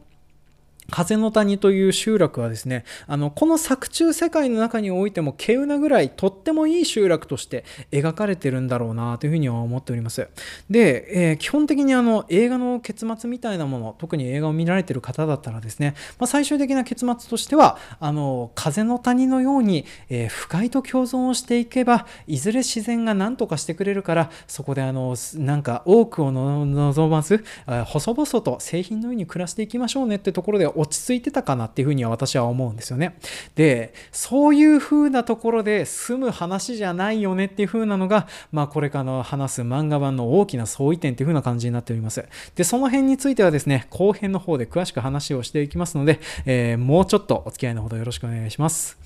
[0.90, 10.28] 風の谷という集落はですね、あの、この作中世界の中においても、稀有なぐらいとってもいい集落として描かれてるんだろうなというふうには思っております。
[10.70, 27.44] で、えー、基本的にあの、映画の結末みたいなもの、特に映画を見られてる方だったらですね、まあ、最終的な結末としては、あの、風の谷のように、えー、不快と共存をしていけば、いずれ自然が何とかしてくれるから、そこであの、なんか多くを望まず、
[27.86, 33.18] 細々と製品のように暮らしていきましょうねってところで落ち着いてたかなっていうふうには私は思うんですよね。
[33.56, 42.24] で、そういう風なところで済む話じゃないよねっていう風なのが、まあこれからの話す漫画版の大きな相違点っていう風な感じになっております。
[42.56, 48.98] で、その辺についてはですね、後編の方で詳しく話をしていきますので、えー、もうちょっとお付き合いのほどよろしくお願いします。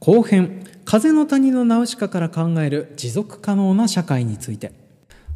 [0.00, 4.81] 後編、風の谷のナウシカから考える持続可能な社会について。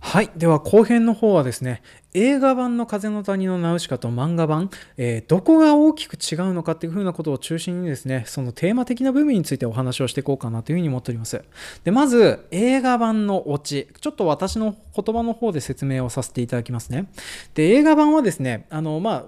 [0.08, 0.30] はい。
[0.36, 1.82] では後編の方はですね、
[2.14, 11.42] 映画版の風の谷のナウシカと漫画版、えー、どこが大きく違うのかっていうふうなことを中心にですね、そのテーマ的な部分についてお話をしていこうかなというふうに思っております。
[11.82, 17.08] で、まず映画版のオチ、ちょっと私の言葉の方で説明をさせていただきますね。
[17.54, 19.24] で、映画版はですね、あの、まあ、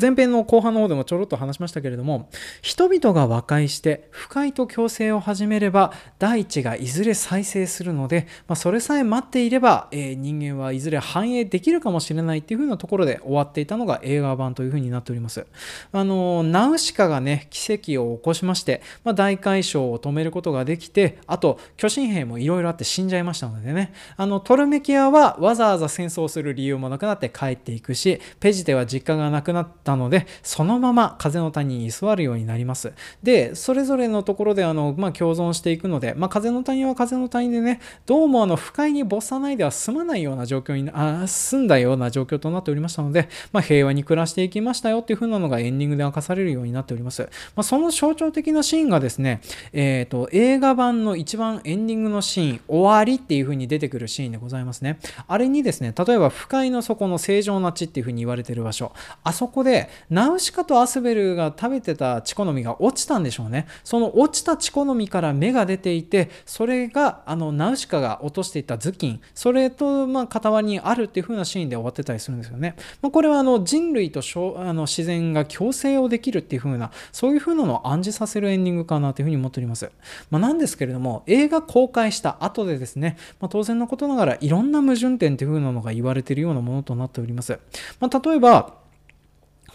[0.00, 2.30] 前編の後半の方でもちょろっと話しましたけれども
[2.62, 15.46] 人々が和解して不快と共生を始めれば大地がいずれ再生するので、まあ、それさえ待っていれば、えー、人間はいずれ繁栄できるかもしれないっていう風なところで終わっていたのが映画版という風になっております。
[15.92, 23.92] あのナウシカがね奇跡を起こしまして、まあ、大海嘯を止めることができてあと巨神兵もいろいろあって死んじゃいましたのでね。
[24.16, 32.92] あのトルメキアはわざわざ戦争する理由もなくなって帰っていくしペジテは実家ががなくなったのでそのまま風の谷に居座るようになります。
[33.22, 47.22] でそれぞれのところであの、まあ、共存していくので、まあ、風の谷は風の谷でねどうもあの不快に没さないでは済まないような状況にあ済んだような状況となっておりましたので、まあ、平和に暮らしていきましたよっていう風なのがエンディングで明かされるようになっております、
[47.54, 49.40] まあ、その象徴的なシーンがですね、
[49.72, 54.98] えーと、映画版の一番エンディングのシーン終わりっていう風に出てくるシーンでございますね。
[55.26, 58.92] あれにですね例えば不快の底の正常な地っていう風に言われてる場所。
[59.24, 63.66] あそこでナウシカとアスベルが食べてたチコノミが落ちたんでしょうね。
[63.84, 69.20] その落ちたチコノミから芽が出ていてそれがあのナウシカが落としていた頭巾。
[69.34, 74.20] それとまあ傍にあるっていう風なシーンで終わってたりするんですよね、まあ、これはあの人類と
[74.56, 79.90] あの自然が共生をできるっていう風なそういう風なのを暗示させるエンディングかなという風に思っております、
[80.30, 87.58] まあ、なんですけれども映画公開した後でですね、まあ、当然のことながらいろんな矛盾点っていう風なのが言われているようなものとなっております、
[88.00, 88.77] まあ、例えば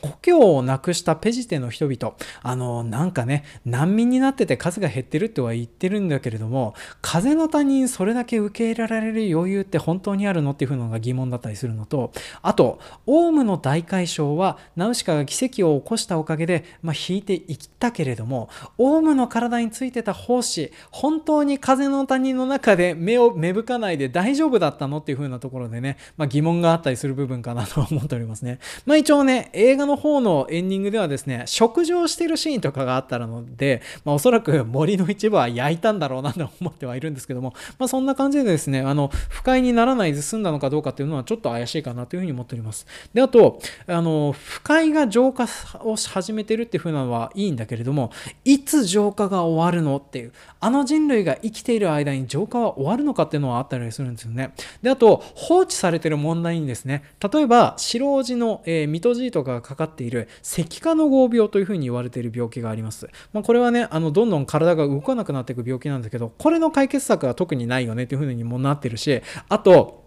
[0.03, 12.11] 故郷をなくしたペジテの人々あのなんかね難民になってて数が減ってるとは言ってるんだけれども風の他人それだけ受け入れられる余裕って本当にあるのっていうのが疑問だったりするのと
[12.41, 28.59] あとオウムの大解消はナウシカが奇跡を起こしたおかげで、まあ、引いていったけれどもオウムの体についてた胞子本当に風の谷の中で目を芽吹かないで大丈夫だったのっていう風なところでね、まあ、疑問があったりする部分かなと思っておりますね。
[28.85, 42.87] まあ、一応ね映画のの方のエンディングではですね食事をしているシーンとかがあったので、まあ、おそらく森の一部は焼いたんだろうなと思ってはいるんですけども、まあ、そんな感じでですねあの不快にならないで済んだのかどうかっていうのはちょっと怪しいかなというふうに思っております。
[43.13, 45.47] であとあの不快が浄化
[45.81, 48.11] を始めてるっていう風なのはいいんだけれども
[48.45, 54.53] いつ浄化が終わるのっていうあの人類が生きている間に浄化は終わるのかっていうのはあったりするんですよね。
[54.81, 63.07] であと放置されてる問題にですね例えば白王子の、えー、ミトジートが書かかっている石化の合病というふうに言われている病気があります。
[63.31, 70.02] まあ、これはねあのどんどん体が動かなくなっていく病気なんですけどこれの解決策は特にないよねというふうにもなってるしあと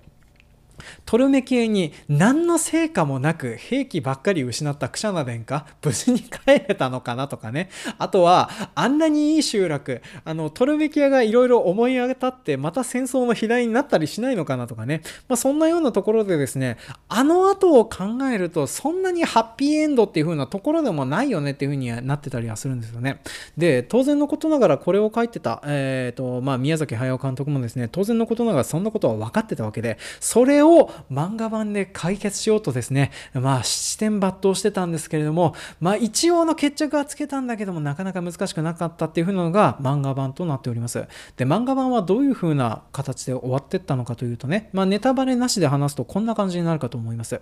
[1.04, 7.70] トルメキエに何の成果もなく兵器ばっかり失ったクシャナ殿下 無事に帰れたのかなとかね。
[7.98, 16.76] あとはあんなにいい集落あのトルメキアがいろいろ思い上げたってまた戦争の肥大になったりしないのかなとかね、まあ、そんなようなところでですね
[17.08, 23.20] あの後を考えるとそんなにハッピーエンドっていう風なところでもないよねっていう風になってたりはするんですよね。
[23.56, 41.06] で当然のことながらこれを書いてた、えーとまあ、宮崎駿監督もですね当然のことながらそんなことは分かってたわけでそれをを漫画版で解決しようとですね、まあ、七点抜刀してたんですけれども、まあ、一応の決着はつけたんだけども、なかなか難しくなかったっていう風なのが漫画版となっております。
[41.36, 47.40] で、漫画版はどういう風な形で終わってったのかというとね、まあ、ネタバレなしで話すとこんな感じになるかと思います。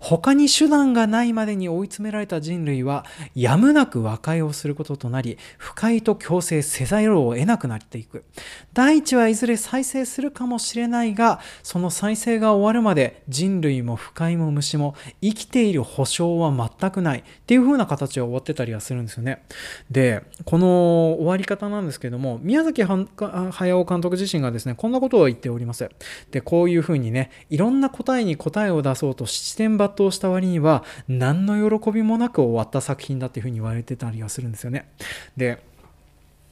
[0.00, 3.04] 他に手段がないまでに追い詰められた人類は、
[3.34, 8.24] やむなく和解をすることとなり、不快と強制せざるを得なくなっていく。
[8.72, 16.50] 大地はいずれ再生するかもしれないが、その再生が終わ終わるまで人類も不快も虫も生きている保証は
[16.80, 19.44] 全くないっていう風な形で終わってたりはするんですよね。
[19.90, 25.90] で、この終わり方なんですけども、宮崎駿監督自身がですね、こんなことを言っております。
[26.30, 34.88] で、こういう風にね、いろんな答えに答えを出そうと七点抜刀した割には、何の喜びもなく終わった作品だっていう風に言われてたりはするんですよね。
[35.36, 35.73] で、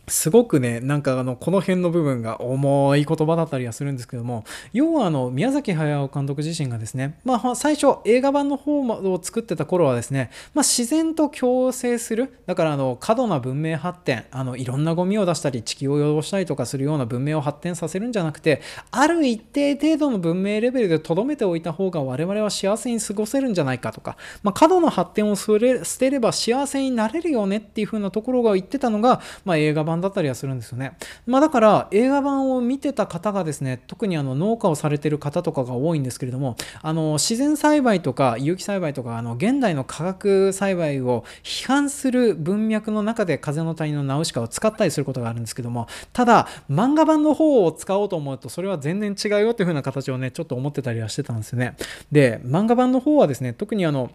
[0.09, 25.59] すごくね、なんかあの、この辺の部分が重い言葉だったりはするんですけども、要はあの、宮崎駿監督自身がですね、まあ最初映画版の方を作ってた頃はですね、まあ自然と共生する、だからあの、過度な文明発展、あの、いろんなゴミを出したり、地球を汚したりとかするような文明を発展させるんじゃなくて、ある一定程度の文明レベルで留めておいた方が我々は幸せに過ごせるんじゃないかとか、まあ過度な発展を捨
[25.99, 30.97] てれば幸せになれるよねっていう風なところが言ってたのが、まあ映画版版だったりはするんですよね。
[31.27, 51.77] まあ、だから映画版を見てた方がですね、特にあの農家をされてる方とかが多いんですけれども、あの自然栽培とか有機栽培とか、あの現代の化学栽培を批判する文脈の中で風の谷のナウシカを使ったりすることがあるんですけども、ただ漫画版の方を使おうと思うと、それは全然違うよっていう風な形をね、ちょっと思ってたりはしてたんですよね。
[52.11, 54.11] で、漫画版の方はですね、特にあの、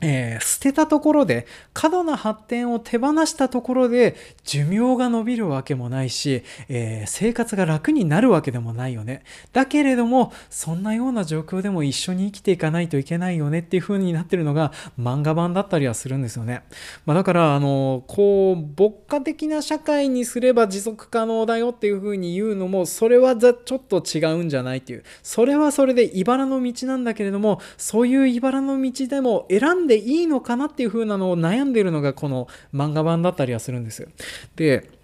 [0.00, 9.22] えー、捨てたところで過度な発展を手放したところで寿命が伸びるわけもないし、えー、生活が楽になるわけでもないよね。
[9.52, 16.62] だけれどもそんなような状況でも一緒に生きていかないといけないよねっていう風になってるのが漫画版だったりはするんですよね、
[17.06, 25.04] まあ、だからあのこう牧歌的な社会にすれば持続可能だよっていう風に言うのもそれはちょっと違うんじゃないっていう。
[25.22, 34.08] それはそれで茨の道なんだけれどもそういう茨の道でも選んででいいのかなっていう風なのを悩んでるのがこの漫画版だったりはするんですよ。
[34.56, 34.95] で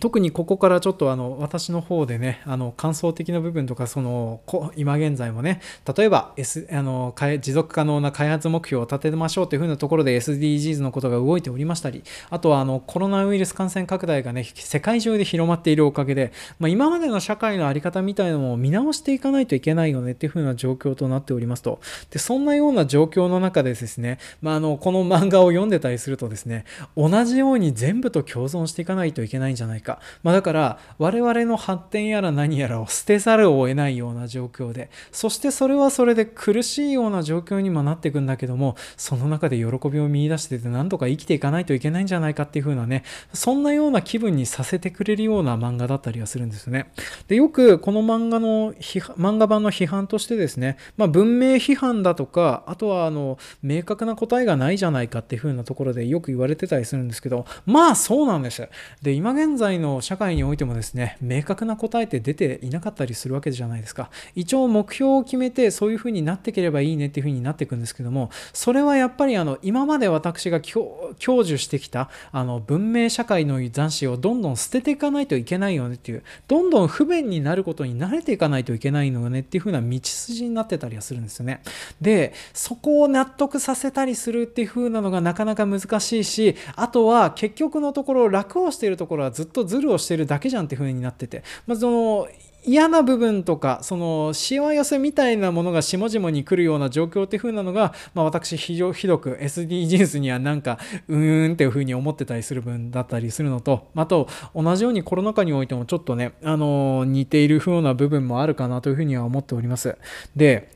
[0.00, 4.40] 特にここからちょっとあの私の方でねあの感想的な部分とかその
[4.76, 5.60] 今現在もね
[5.96, 21.80] 例えば、S、あの持続可能な開発目標を立てましょうというふうなところで SDGs のことが動いておりましたりあとはあのコロナウイルス感染拡大がね世界中で広まっているおかげで、まあ、今までの社会の在り方みたいなのを見直していかないといけないよねっていうふうな状況となっておりますと。
[22.10, 26.64] でそんなような状況の中でですね、まあ、あのこの漫画を読んでたりするとですね
[26.96, 29.85] 同じように全部と共存していかないといけないんじゃないか。
[29.86, 46.90] か、まあ、だから我々の発展やら何やらを捨てざるを得ないような状況でそしてそれはそれで苦しいような状況にもなっていくんだけどもその中で喜びを見いだしてて何とか生きていかないといけないんじゃないかっていう風なねそんなような気分にさせてくれるような漫画だったりはするんですよね。
[47.28, 58.68] でよくこの漫画の漫画版の批判としてですね、まあ、文明批判だとかあとはあの明確な答えがないじゃないかっていう風なところでよく言われてたりするんですけどまあそうなんです。
[59.02, 64.10] で今現在の社会においてもですね明確な答えって出ていなかったりするわけじゃないですか。
[64.34, 81.62] 一応目標を決めてそういう風になっていければいいねっていう風になっていくんですけどもそれはやっぱりあの今まで私が享受してきたあの文明社会の斬新をどんどん捨てていかないといけないよねっていうどんどん不便になることに慣れていかないといけないのよねっていう風な道筋になってたりはするんですよね。
[82.00, 92.28] でそこを納得させたりするっていう風なのがなかなか難しいしあとは結局のところ楽をしているところはずっととズルをしてるだけじゃんっていう風になってて、まあ、その
[92.66, 109.96] 嫌な部分とかそのしわ寄せみたいなものが下々に来るような状況っていう風なのが、まあ、私非常ひどく SDGs にはなんかうーんっていう風に思ってたりする分だったりするのとあと同じようにコロナ禍においてもちょっとねあの似ている風な部分もあるかなという風には思っております。
[110.34, 110.75] で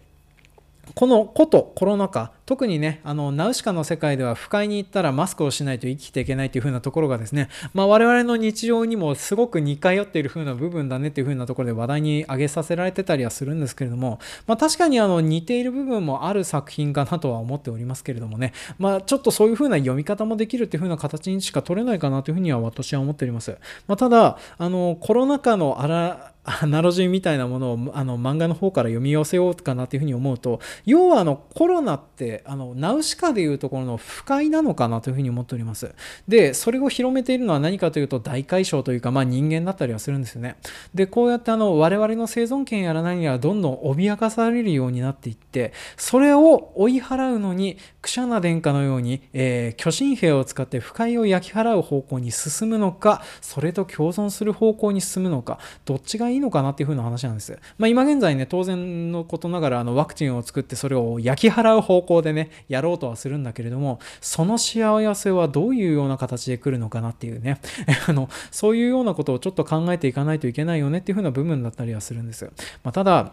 [0.95, 14.19] このことコロナ禍特にね、あの、ナウシカの世界では不快に行ったらマスクをしないと生きていけないという風なところがですね、まあ、我々の日常にもすごく似通っている風な部分だねっていう風なところで話題に挙げさせられてたりはするんですけれども、
[14.49, 23.57] まあ、確かにあの似ている部分もある作品かなとは思っておりますけれどもね、まあ、ちょっとそういう風な読み方もできるっていう風な形にしか取れないかなという風には私は思っております。
[23.87, 35.95] ま、ただ、あの、コロナ禍のあら、アナロジーみたいなものをあの漫画の方から読み寄せようかなというふうに思うと要はあのコロナってあのナウシカでいうところの不快なのかなというふうに思っております。
[36.27, 40.57] でそれを広めているのは何かというと大解消というか、まあ、人間だったりはするんですよね。
[40.95, 57.59] でこうやってあの我々の生存権やら何やらどんどん脅かされるようになっていってそれを追い払うのにクシャナ殿下のように、えー、巨神兵を使って不快を焼き払う方向に進むのかそれと共存する方向に進むのかどっちがいいのかなっていう風な話なんです。
[57.79, 67.61] まあ、今現在ね、当然のことながらあのワクチンを作ってそれを焼き払う方向でね、やろうとはするんだけれども、その幸せはどういうような形で来るのかなっていうね、
[68.09, 72.51] あのそういうようなことをちょっと考えていかないといけないよねっていう風な部分だったりはするんです。
[72.83, 73.33] まあ、ただ、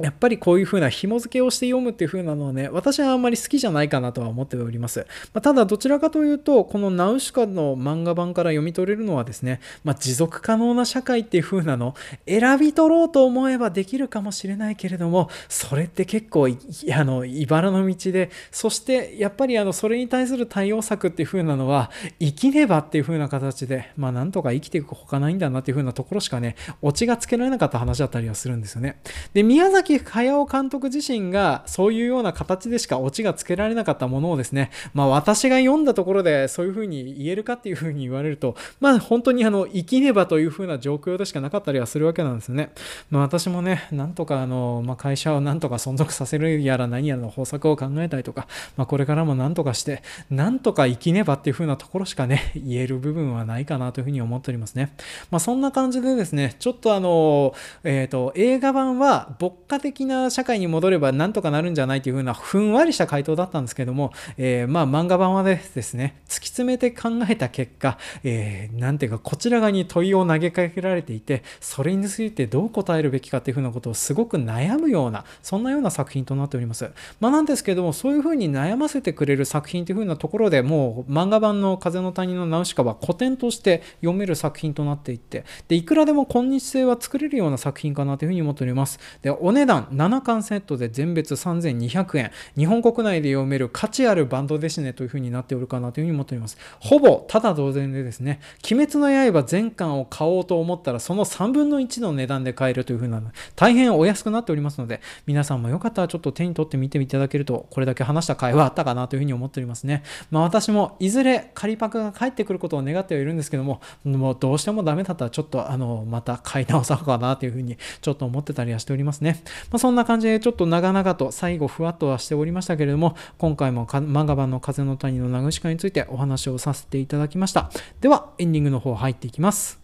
[0.00, 5.06] やっぱりこういう風な紐付けをして読むっていう風なのはね、私はあんまり好きじゃないかなとは思っております。
[5.32, 11.94] まあ、ただどちらかというと、このナウシカの漫画版から読み取れるのはですね、まあ、持続可能な社会っていう風なの、
[12.26, 28.98] 選び取ろうと思えばできるかもしれないけれども、それって結構、あの、茨の道で、そしてやっぱりあの、それに対する対応策っていう風なのは、生きねばっていう風な形で、まあなんとか生きていくほかないんだなっていう風なところしかね、オチがつけられなかった話だったりはするんですよね。
[29.34, 42.72] で、宮崎崎駿監督自身がそういうような形でしかオチがつけられなかったものをですね、まあ私が読んだところでそういうふうに言えるかっていうふうに言われると、まあ本当にあの、生きねばというふうな状況でしかなかったりはするわけなんですよね。
[43.10, 54.94] まあ私もね、なんとかあの、まあ会社をなんとか存続させるやら何やらの方策を考えたりとか、まあこれからもなんとかして、なんとか生きねばっていうふうなところしかね、 言える部分はないかなというふうに思っておりますね。
[55.30, 59.34] まあそんな感じでですね、ちょっとあの、えっ、ー、と、映画版は
[59.74, 76.90] 歌的な社会に戻ればなんとかなるんじゃないというふうなふんわりした回答だったんですけども、えー、まあ漫画版はですね、突き詰めて考えた結果、えー、なんていうかこちら側に問いを投げかけられていて、それについてどう答えるべきかっていうふうなことをすごく悩むような、そんなような作品となっております。
[77.20, 88.98] まあなんですけども、そういうふうに悩ませてくれる作品というふうなところでもう漫画版の風の谷のナウシカは古典として読める作品となっていって、で、いくらでも今日性は作れるような作品かなというふうに思っております。
[89.22, 92.30] で、お値段7巻セットで全別3200円。
[92.56, 96.56] 日本国内で読める価値あるバンドですねというふうになっておるかなというふうに思っております。
[96.80, 98.40] ほぼただ同然でですね、
[98.70, 103.22] 鬼滅の刃全巻を買おうと思ったらその3分の1の値段で買えるというふうな
[103.56, 110.02] 大変お安くなっておりますので、皆さんもよかったらちょっと手に取ってみていただけると、これだけ話した会話あったかなというふうに思っておりますね。
[110.30, 119.42] まあ私もいずれ仮パクが返ってくることを願ってはいるんですけども、もうどうしてもダメだったらちょっとあの、また買い直そうかなというふうにちょっと思ってたりはしておりますね。
[119.70, 127.70] まあそんな感じでちょっと長々と最後ふわっとはしておりましたけれども、今回も漫画版の風の谷のナグシカについてお話をさせていただきました。
[128.00, 129.83] では、エンディングの方入っていきます。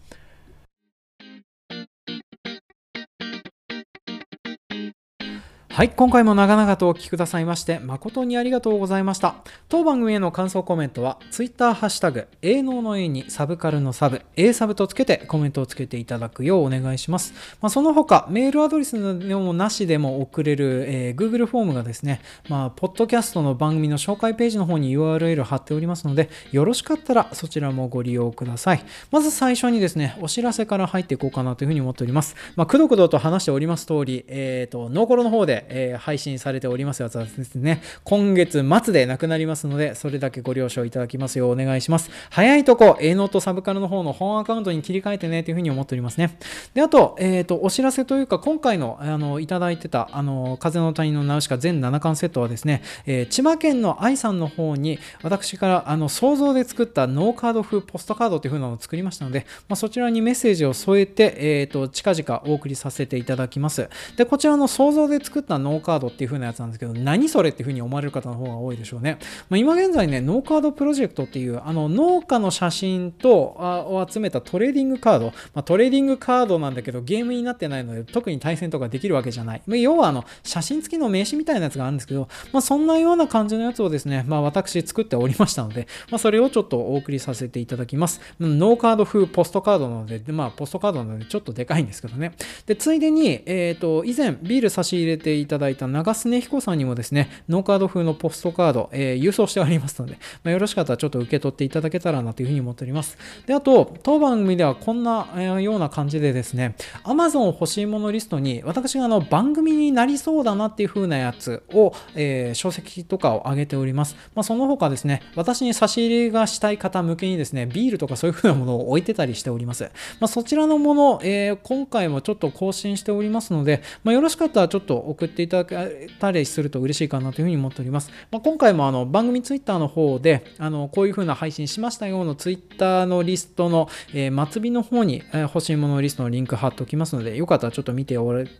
[5.73, 9.35] はい、今回も長々とお聞きくださいまして誠にありがとうございました。
[9.69, 17.33] 当番組への感想コメントは Twitter ハッシュタグ、営農の A にサブカルのサブ、A サブとつけてコメントをつけていただくようお願いします。
[17.61, 22.19] まあ、その他、メールアドレスでもなしでも送れる、えー、Google フォームがですね、
[22.49, 28.83] まあ、ポッドキャストの番組の紹介ページの方に URL 貼っておりますので、よろしかったらそちらもご利用ください。
[29.09, 32.35] まず最初にですね、お知らせから入っていこうかなというふうに思っております。
[32.57, 42.09] まあ、くどくどと話しております通り、えっ、ー、と、ノーコロの方で、えー、配信されておりますやつはですね、今月末でなくなりますので、それだけご了承いただきますようお願いします。
[42.29, 46.37] 早いとこ、A ノートサブカルの方の本アカウントに切り替えてねというふうに思っておりますね。
[46.73, 63.89] で、あと、えっ、ー、と、お知らせというか、今回の、あの、いただいてた、あの、風の谷のナウシカ全7巻セットはですね、えー、千葉県の愛さんの方に、私から、あの、想像で作った農カード風ポストカードという風なのを作りましたので、まあ、そちらにメッセージを添えて、えっ、ー、と、近々お送りさせていただきます。
[64.15, 69.17] で、こちらの想像で作った農カードっていう風なやつなんですけど、何それっていうふうに思われる方の方が多いでしょうね。
[69.49, 79.61] まあ、今現在ね、農カードプロジェクトっていう、あの農家の写真とあを集めたトレーディングカード、まあ、トレーディングカードなんだけど、ゲームになってないので、特に対戦とかできるわけじゃない。
[79.65, 88.21] まあ、要はあの写真付きの名刺みたいなやつがあるんですけど、まあ、そんなような感じのやつをですね、まあ、私作っておりましたので、まあ、それをちょっとお送りさせていただきます。
[88.39, 92.33] 農カード風ポストカードなので、でまあ、ポストカードなのでちょっとでかいんですけどね。
[92.65, 103.17] で、ついでに、えっ、ー、と、以前ビール差し入れていただいた長須根彦さんにもですね、農カード風のポストカード、えー、郵送しておりますので、まあ、よろしかったらちょっと受け取っていただけたらなというふうに思っております。
[103.45, 114.15] で、あと、当番組ではこんな、えー、ような感じでですね、Amazon 欲しいものリストに私があの番組になりそうだなっていう風なやつを、えー、書籍とかを上げております。
[114.35, 119.83] まあ、その他ですね、私に差し入れがしたい方向けにですね、ビールとかそういう風なものを置いてたりしております。
[120.19, 128.11] まあ、そちらのもの、えー、今回もちょっと更新しておりますので、まあ、よろしかったらちょっと送ってていただけたりすると嬉しいかなというふうに思っております。
[128.31, 138.17] まあ、今回もあの番組ツイッターの方であのこういうふうな配信しましたよのツイッターのリストの、えー、末尾の方に、えー、欲しいものリストのリンク貼っておきますので、よかったらちょっと見てい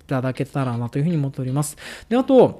[0.07, 1.77] ただけたらなというふうに思っております。
[2.09, 2.59] で、あと、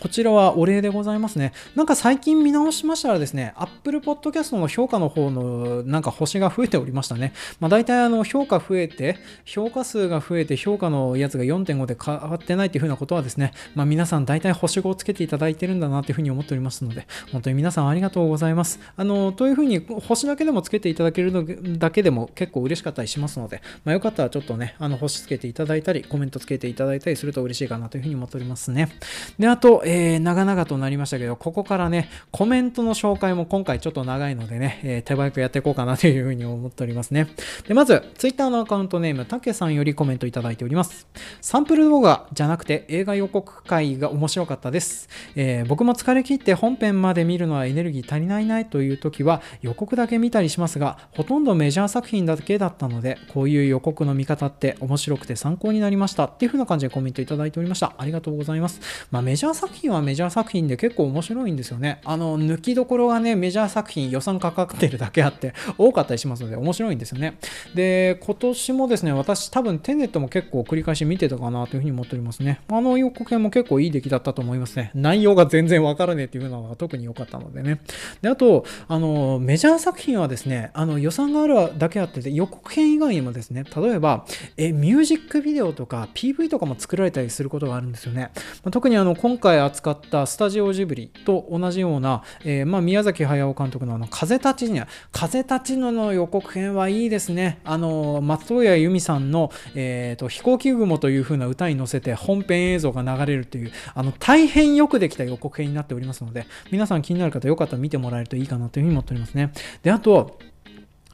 [0.00, 1.52] こちらはお礼でございますね。
[1.74, 7.32] なんか最近見直しましたらですね、Apple Podcast の評価の方のなんか星が増えておりましたね。
[7.60, 9.16] まあ大体あの評価増えて、
[9.46, 18.78] 評価数が増えて評価のやつが4.5で変わってないっていう風なことはですね、まあ皆さん大体星5をつけていただいてるんだなという風に思っておりますので、本当に皆さんありがとうございます。
[18.98, 21.42] あの、という風に星だけでもつけていただけるの
[21.78, 28.90] だけでも結構嬉しかったりしますので、まあよかったらちょっとね、あの星つけていただいたり、コメントつけていただいたりすると嬉しいかなという風に思っておりますね。
[29.38, 37.28] で、あと、えー、長々となりましたけど、ここからね、コメントの紹介も今回ちょっと長いのでね、えー、手早くやっていこうかなというふうに思っておりますね。
[37.68, 41.06] で、まず、Twitter のアカウントネーム、たけさんよりコメントいただいております。
[41.40, 45.08] サンプル動画じゃなくて映画予告会が面白かったです。
[45.36, 57.94] えー、僕も疲れ切って本編まで見るのはエネルギー足りないないという時は予告だけ見たりしますが、ほとんどメジャー作品だけだったので、こういう予告の見方って面白くて参考になりましたっていう風な感じでコメントいただいておりました。
[57.96, 58.80] ありがとうございます。
[59.10, 62.00] まあ、メジャー作品はメジャー作品で結構面白いんですよね。
[62.04, 67.38] あの、抜きどころがね、メジャー作品予算かかってるだけあって多かったりしますので面白いんですよね。
[67.74, 72.60] で、今年もですね、私多分テネットも結構繰り返し見てたかなというふうに思っておりますね。
[72.68, 74.90] あの予告編も結構いい出来だったと思いますね。
[74.94, 77.80] 内容が全然わからねえっていうのが特に良かったのでね。
[78.22, 84.24] で、あと、あの、メジャー作品はですね、あの予算があるだけあってて予告編以外にもですね、例えば、
[84.56, 88.30] え、ミュージックビデオとか PV とかも作られたりすることがあるんですよね。
[88.64, 97.60] ま特にあの、今回扱ったスタジオジブリと同じような、えー、まあ、宮崎駿監督のあの風立ちぬ風立ちぬの予告編はいいですね。
[97.64, 109.52] あの松任谷由実さんの、えーと、飛行機雲という風な歌に乗せて本編映像が流れるというあの大変よくできた予告編になっておりますので皆さん気になる方よかったら見てもらえるといいかなというふうに思っておりますね。
[109.82, 110.38] であと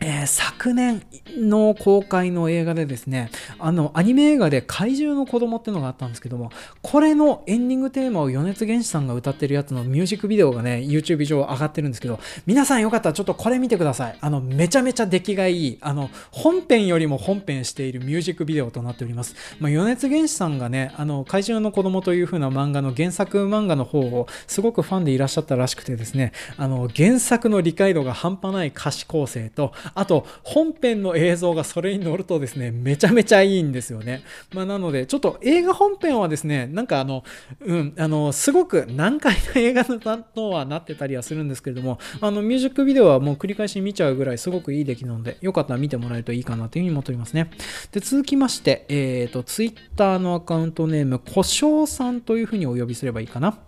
[0.04, 1.00] えー、昨年
[1.36, 3.30] の公開の映画でですね、
[3.60, 6.50] あの、アニメ映画で怪獣の子供ってのがあったんですけども、
[6.82, 14.18] これのエンディングテーマを米津玄師さんが歌ってるやつのミュージックビデオがね、YouTube 上上がってるんですけど、皆さんよかったらちょっとこれ見てください。
[14.20, 19.36] あの、めちゃめちゃ出来がいい、あの、本編よりも本編しているミュージックビデオとなっております。
[19.60, 34.22] まあ、米津玄師さんがね、あの、怪獣の子供という風な漫画の原作漫画の方をすごくファンでいらっしゃったらしくてですね、あの、原作の理解度が半端ない歌詞構成と、あと、本編の映像がそれに乗るとですね、めちゃめちゃいいんですよね。
[34.54, 37.24] まあ、なので、ちょっと映画本編はですね、なんかあの、
[37.60, 47.50] うん、あの、すごく難解な映画だとはなってたりはするんですけれども、あの、ミュージックビデオはもう繰り返し見ちゃうぐらいすごくいい出来なので、よかったら見てもらえるといいかなというふうに思っておりますね。
[47.92, 53.58] で、続きまして、えっ、ー、と、ツイッターのアカウントネーム、小翔さんというふうにお呼びすればいいかな。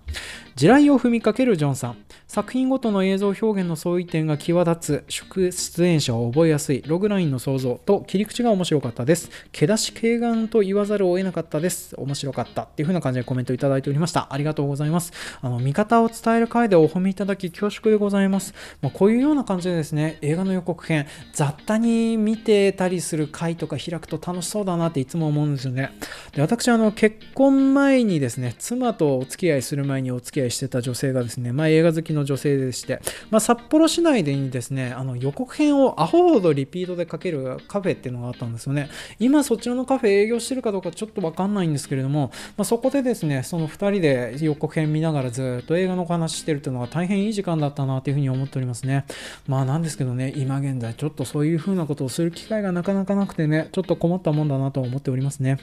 [0.57, 1.97] 地雷を踏みかけるジョンさん。
[2.29, 9.31] 作品ごとの映像表現の相違点が際立つ、出演者を覚えやすい、ログラインの創造と切り口が面白かったです。
[9.53, 11.95] 毛出し軽眼と言わざるを得なかったです。
[11.97, 12.63] 面白かった。
[12.63, 14.29] っていう風な感じでコメントいただいておりました。
[14.31, 15.13] ありがとうございます。
[15.43, 18.55] あの、見方を伝える回でお褒めいただき恐縮でございます。
[18.81, 25.91] まあ、こういうような感じでですね、映画の予告編、雑多に見てたりする回とか開くと楽しそうだなっていつも思うんですよね。
[26.33, 33.01] で、私、あの、結婚前にですね、妻とお付き合いする前ににお付き合いしてた女性がですね、まあ、映画好きの女性でして、
[33.31, 38.89] まあ、札幌市内でにですね、あの予告編をアホほどリピートでかけるカフェっていうのがあったんですよね。
[39.19, 49.05] 今そちらのカフェ営業してるかどうかちょっとわかんないんですけれども、まあ、そこでですね、その2人で予告編見ながらずっと映画のお話してるっていうのが大変いい時間だったなというふうに思っておりますね。
[49.47, 55.59] まあなんですけどね、今現在ちょっとそういうふうなことをする機会がなかなかなくてね、ちょっと困ったもんだなと思っておりますね。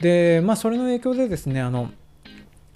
[0.00, 1.90] で、まあそれの影響でですね、あの、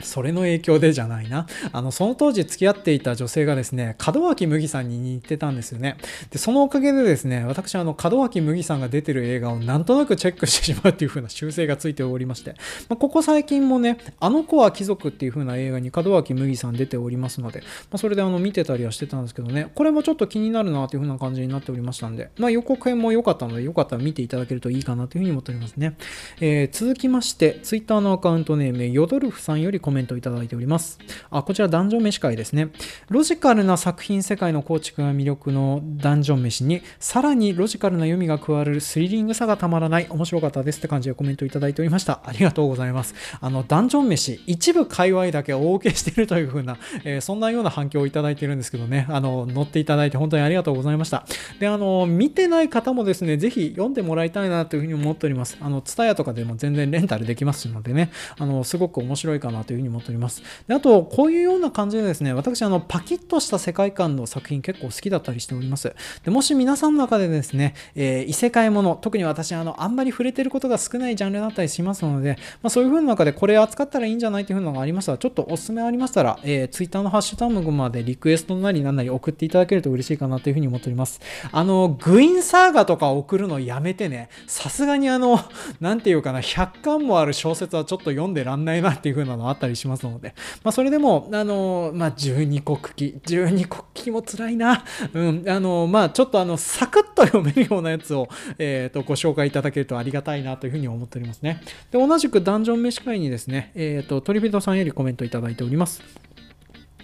[0.03, 1.47] それの影響でじゃないな。
[1.73, 5.97] あの、その当時付き合っていた女性がですね、門脇麦さんに似てたんですよね。
[6.31, 12.55] で、そのおかげでですね、私、あの、門脇麦さんが出てる映画をなんとなくチェックしてしまうっていう風な習性がついておりまして、
[12.89, 25.97] まあ、ここ最近もね、あの子は貴族っていう風な映画に門脇麦さん出ておりますので、まあ、それであの、見てたりはしてたんですけどね、これもちょっと気になるなという風な感じになっておりましたんで、まあ、予告編も良かったので、よかったら見ていただけるといいかなという風に思っておりますね。
[26.41, 31.01] えー、続きまして、Twitter のアカウントネーム、ヨドルフさんよりコメントいただいております。
[31.33, 32.69] あ、こちらダンジョン飯会ですね。
[33.09, 42.21] ロジカルな作品世界の構築が魅力のダンジョン飯に、さらにロジカルな読みが加わるスリリングさがたまらない、面白かったですって感じでコメントいただいておりました。
[42.25, 43.17] ありがとうございます。
[43.41, 51.27] あの、ダンジョン飯、一部界隈だけ大受けしているという風な、えー、そんなような反響をいただいているんですけどね、あの、乗っていただいて本当にありがとうございました。
[51.59, 55.59] で、あの、見てない方もですね、ぜひ読んでもらいたいなというふうに思っております。
[55.61, 60.43] あの、ツタヤとかでも全然レンタルできますのでね、あの、すごく面白いかなといううに思っております。
[60.67, 65.95] で、あと、こういうような感じでですね、私、あの、パキッとした世界観の作品結構好きだったりしております。
[66.25, 81.21] でもし皆さんの中でですね、えー、異世界もの、特に私、あの、あんまり触れてることが少ないジャンルだったりしますので、まあ、そういう風な中でこれ扱ったらいいんじゃないというのがありましたら、ちょっとおすすめありましたら、えー、Twitter のハッシュタグまでリクエストなりなんなり送っていただけると嬉しいかなという風に思っております。
[81.51, 85.41] あの、グインサーガとか送るのやめてね、さすがにあの、
[85.81, 93.05] なんていうかな、100巻もある小説はちょっと読んでらんないなっていう風なのあったりりしますので、まあ、それでも、あの、まあ、12国旗。
[93.27, 94.85] 12国旗も辛いな。
[95.13, 95.45] うん。
[95.49, 101.63] あの、まあ、ちょっとあの、サクッと読めるようなやつを、えっ、ー、と、ご紹介いただけるとありがたいなというふうに思っておりますね。
[101.91, 106.03] で、同じくダンジョン飯会にですね、えっ、ー、と、トリビトさんよりコメントいただいております。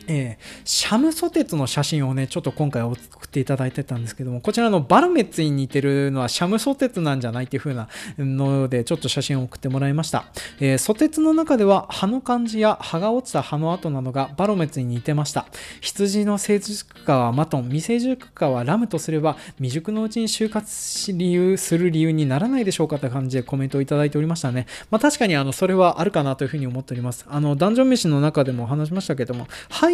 [0.08, 7.88] えー、シャムソテツの写真をね、ちょっと今回送っていただいてたんですけども、こちらのバルメッツに似てるのはシャムソテツなんじゃないっていう風な
[8.18, 10.26] ので、ちょっと写真を送ってもらいました。
[10.60, 15.46] えー、ソテツの中では葉の感じや葉が落ちた葉の跡などがバロメッツに似てました。
[15.80, 24.66] 羊の成熟化はマトン、未成熟化はラムとすれば、未熟のうちに就活し理由する理由にならないでしょうかって感じでコメントをいただいておりましたね。
[24.90, 27.26] まあ確かにあの、それはあるかなというふうに思っております。
[27.28, 29.46] あの、ダンジョン飯の中でも話しましたけども、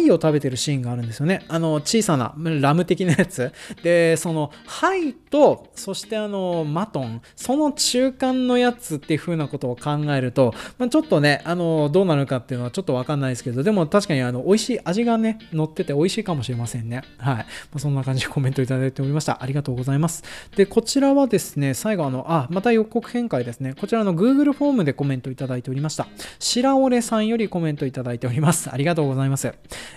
[0.03, 1.45] 貝を食べてるシーンがあるんですよね。
[1.47, 3.51] あの、小さなラム的なやつ。
[3.81, 17.03] で、その、貝と、そしてあの、マトン、その中間のやつっていう風なことを考えると、まあ、ちょっとね、あの、どうなるかっていうのはちょっとわかんないですけど、でも確かにあの、美味しい味がね、乗ってて美味しいかもしれませんね。
[17.17, 17.35] はい。
[17.35, 17.43] ま
[17.75, 19.41] あ、そんな感じでコメントいただいておりました。
[19.41, 20.23] ありがとうございます。
[20.55, 23.73] で、こちらはですね、最後あの、あ、また予告変会ですね。
[23.79, 26.07] こちらの Google フォームでコメントいただいておりました。
[26.39, 28.69] 白折さんよりコメントいただいております。
[28.71, 29.53] ありがとうございます。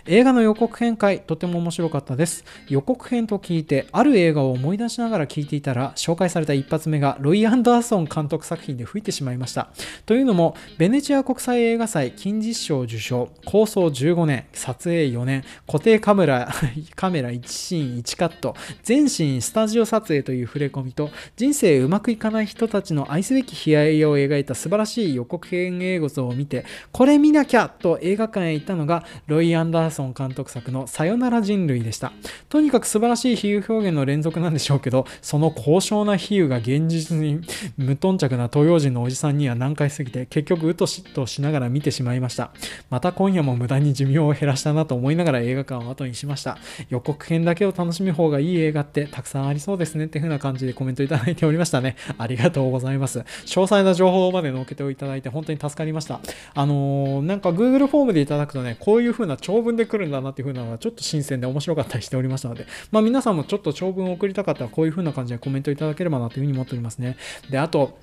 [0.06, 2.44] 映画の予告編会、とても面白かったです。
[2.68, 9.68] 予告編と聞いて、ある映画を思い出しながら聞いていたら、紹介された一発目がロイ・アンダーソン監督作品で吹いてしまいました。
[10.04, 16.48] というのも、ベネチア国際映画祭金実賞受賞、構想15年、撮影4年、固定カメラ、
[16.94, 32.12] カメラ1シーン1カット、全シーンスタジオ撮影という触れ込みと、人生うまくいかない人たちの愛すべき悲哀を描いた素晴らしい予告編映像を見て、これ見なきゃと映画館へ行ったのが、ロイ・アンダーソンーソン監督作のさよなら人類でした。
[32.48, 37.40] とにかく素晴らしい比喩表現の連続なんでしょうけど、その高尚な比喩が現実に
[37.76, 42.50] 無頓着な東洋人のおじさんには難解すぎて、結局うとしっとしながら見てしまいました。
[42.90, 46.58] また今夜も無駄に寿命を減らしたなと思いながら映画館を後にしました。
[46.88, 51.96] 予告編だけを楽しむ方がいい映画ってたくさんありそうですねっていう風な感じでコメントいただいておりましたね。
[52.18, 53.20] ありがとうございます。
[53.20, 56.20] 詳細な情報まで載っけていただいて本当に助かりました。
[56.54, 67.16] あのー、なんか Google フォームでいただくとね、こういう風な長文で来るんだなっていう風なのがちょっと新鮮で面白かったりしておりましたので、まあ皆さんもちょっと長文を送りたかったらこういう風な感じでコメントいただければなという風に思っておりますね。
[67.50, 67.98] で、あと、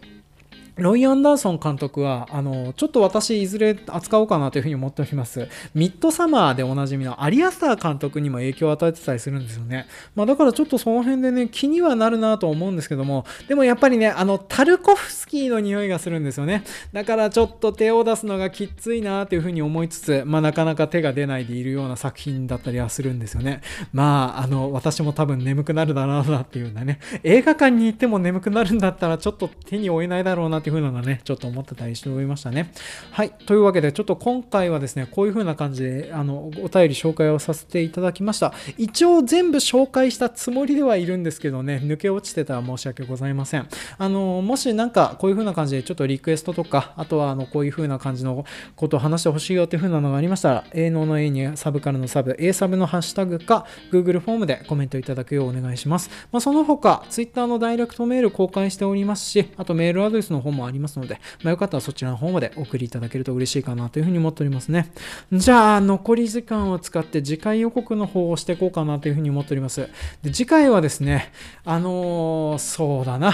[0.77, 5.47] ロイ・アンダーソン監督は、あの、ちょっと私、いずれ扱おうかなというふうに思っております。
[5.75, 9.87] ミッドサマーでおなじみのアリアスター監督にも影響を与えてたりするんですよね。
[10.15, 16.63] まあ、だからちょっとその辺でね、気にはなるなと思うんですけども、でもやっぱりね、あの、タルコフスキーの匂いがするんですよね。
[16.91, 23.61] だからちょっと手を出すのがきついなというふうに思いつつ、まあ、なかなか手が出ないでいるような作品だったりはするんですよね。
[23.93, 32.71] まあ、あの、私も多分眠くなるだろうなっていうようなね、映画館に行っても眠くなるんだったら、ちょっと手に負えないだろうなっていうふうなのがね、ちょっと思ってたりしておりましたね。
[33.11, 33.31] はい。
[33.45, 38.53] というわけで、ちょっと今回はですね、こういう風な感じで、あの、お便り紹介をさせていただきました。
[38.77, 43.67] 一応全部紹介したつもりではいるんですけどね、抜け落ちてたら申し訳ございません。
[43.97, 48.45] あの、もしなんかこういう風な感じでちょっとリクエストとか、あとはあの、こういう風な感じの
[48.77, 56.09] ことを話してほしいよっていう風なのがありましたら、営農の A にサブからのサブ、A サブのハッシュタグか、Google フォームでコメントいただくようお願いします。
[56.31, 64.91] まあ、その他、Twitter のダイレクトメール公開しておりますし、あとメールアドレスの方もありますので、まあ、よかったらそちらの方までお送りいただけると嬉しいかなというふうに思っておりますね。
[65.31, 69.89] じゃあ、残り時間を使って次回予告の方をしていこうかなというふうに思っております。
[70.21, 71.31] で次回はですね、
[71.65, 73.33] あのー、そうだな。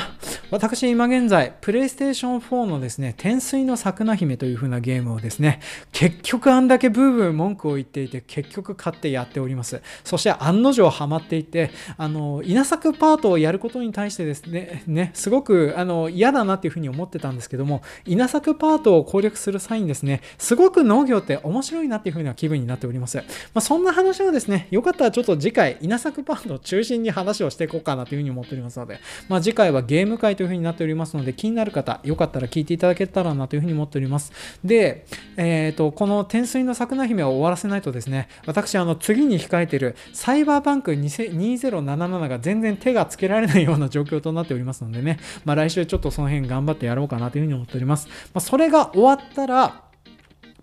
[0.51, 5.59] 私、今現在、プレイステーション4のですね、天水の桜姫という風なゲームをですね、
[5.91, 9.81] 結局あんだけブーブー文句を言っていて、結局買ってやっております。
[10.03, 23.17] そして案の定ハマっていて、あの、稲作パートをやることに対してですね、ね、すごくあの嫌だなっていう風に思ってってたんですけども、稲作パートを攻略する際にですね、すごく農業って面白いなっていう風な気分になっております。
[23.17, 23.23] ま
[23.55, 34.31] あ、そんな話をですね、よかったらちょっと次回、稲作パートを中心に話をしていこうかなという風に思っておりますので、まあ、次回はゲーム会という風になっておりますので、気になる方、よかったら聞いていただけたらなという風に思っております。
[34.63, 35.05] で、
[35.37, 48.07] えっ、ー、と、この天水の桜姫を終わらせないとですね、私、あの、次に控えているサイバーバンク2077が全然手がつけられないような状況となっておりますのでね、まあ、来週ちょっとその辺頑張ってやろうかなというふうに思っております。
[48.07, 49.88] まあ、それが終わったら、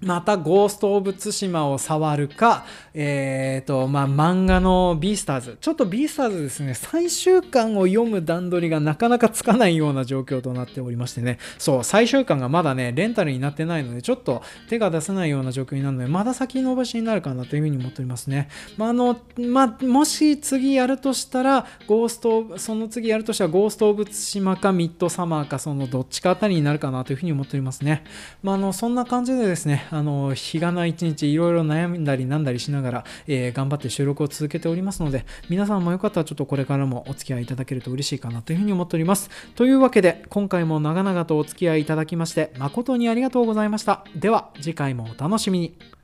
[0.00, 5.58] またゴースト・オブ・ツシマを触るか、えっ、ー、と、まあ、漫画のビースターズ。
[5.60, 18.48] ちょっとビースターズですね、最終巻を読む段取りがなかなかつかないような状況となっておりましてね、そう、最終巻がまだね、レンタルになってないので、ちょっと手が出せないような状況になるので、まだ先延ばしになるかなというふうに思っておりますね。
[18.76, 28.04] まあ、あの、まあ、もし次やるとしたら、ゴースト、その次やるとしたら、ゴースト・オブ・ツシマかミッドサマーか、そのどっちかあたりになるかなというふうに思っておりますね。
[28.42, 39.30] まあ、あの、そんな感じでですね、あの、日がない一日いろいろ悩んだりなんだりしながら、えー、頑張って収録を続けておりますので、皆さんもよかったらちょっとこれからもお付き合いいただけると嬉しいかなというふうに思っております。
[39.54, 44.04] というわけで、今回も長々とお付き合いいただきまして、誠にありがとうございました。
[44.14, 45.95] では、次回もお楽しみに。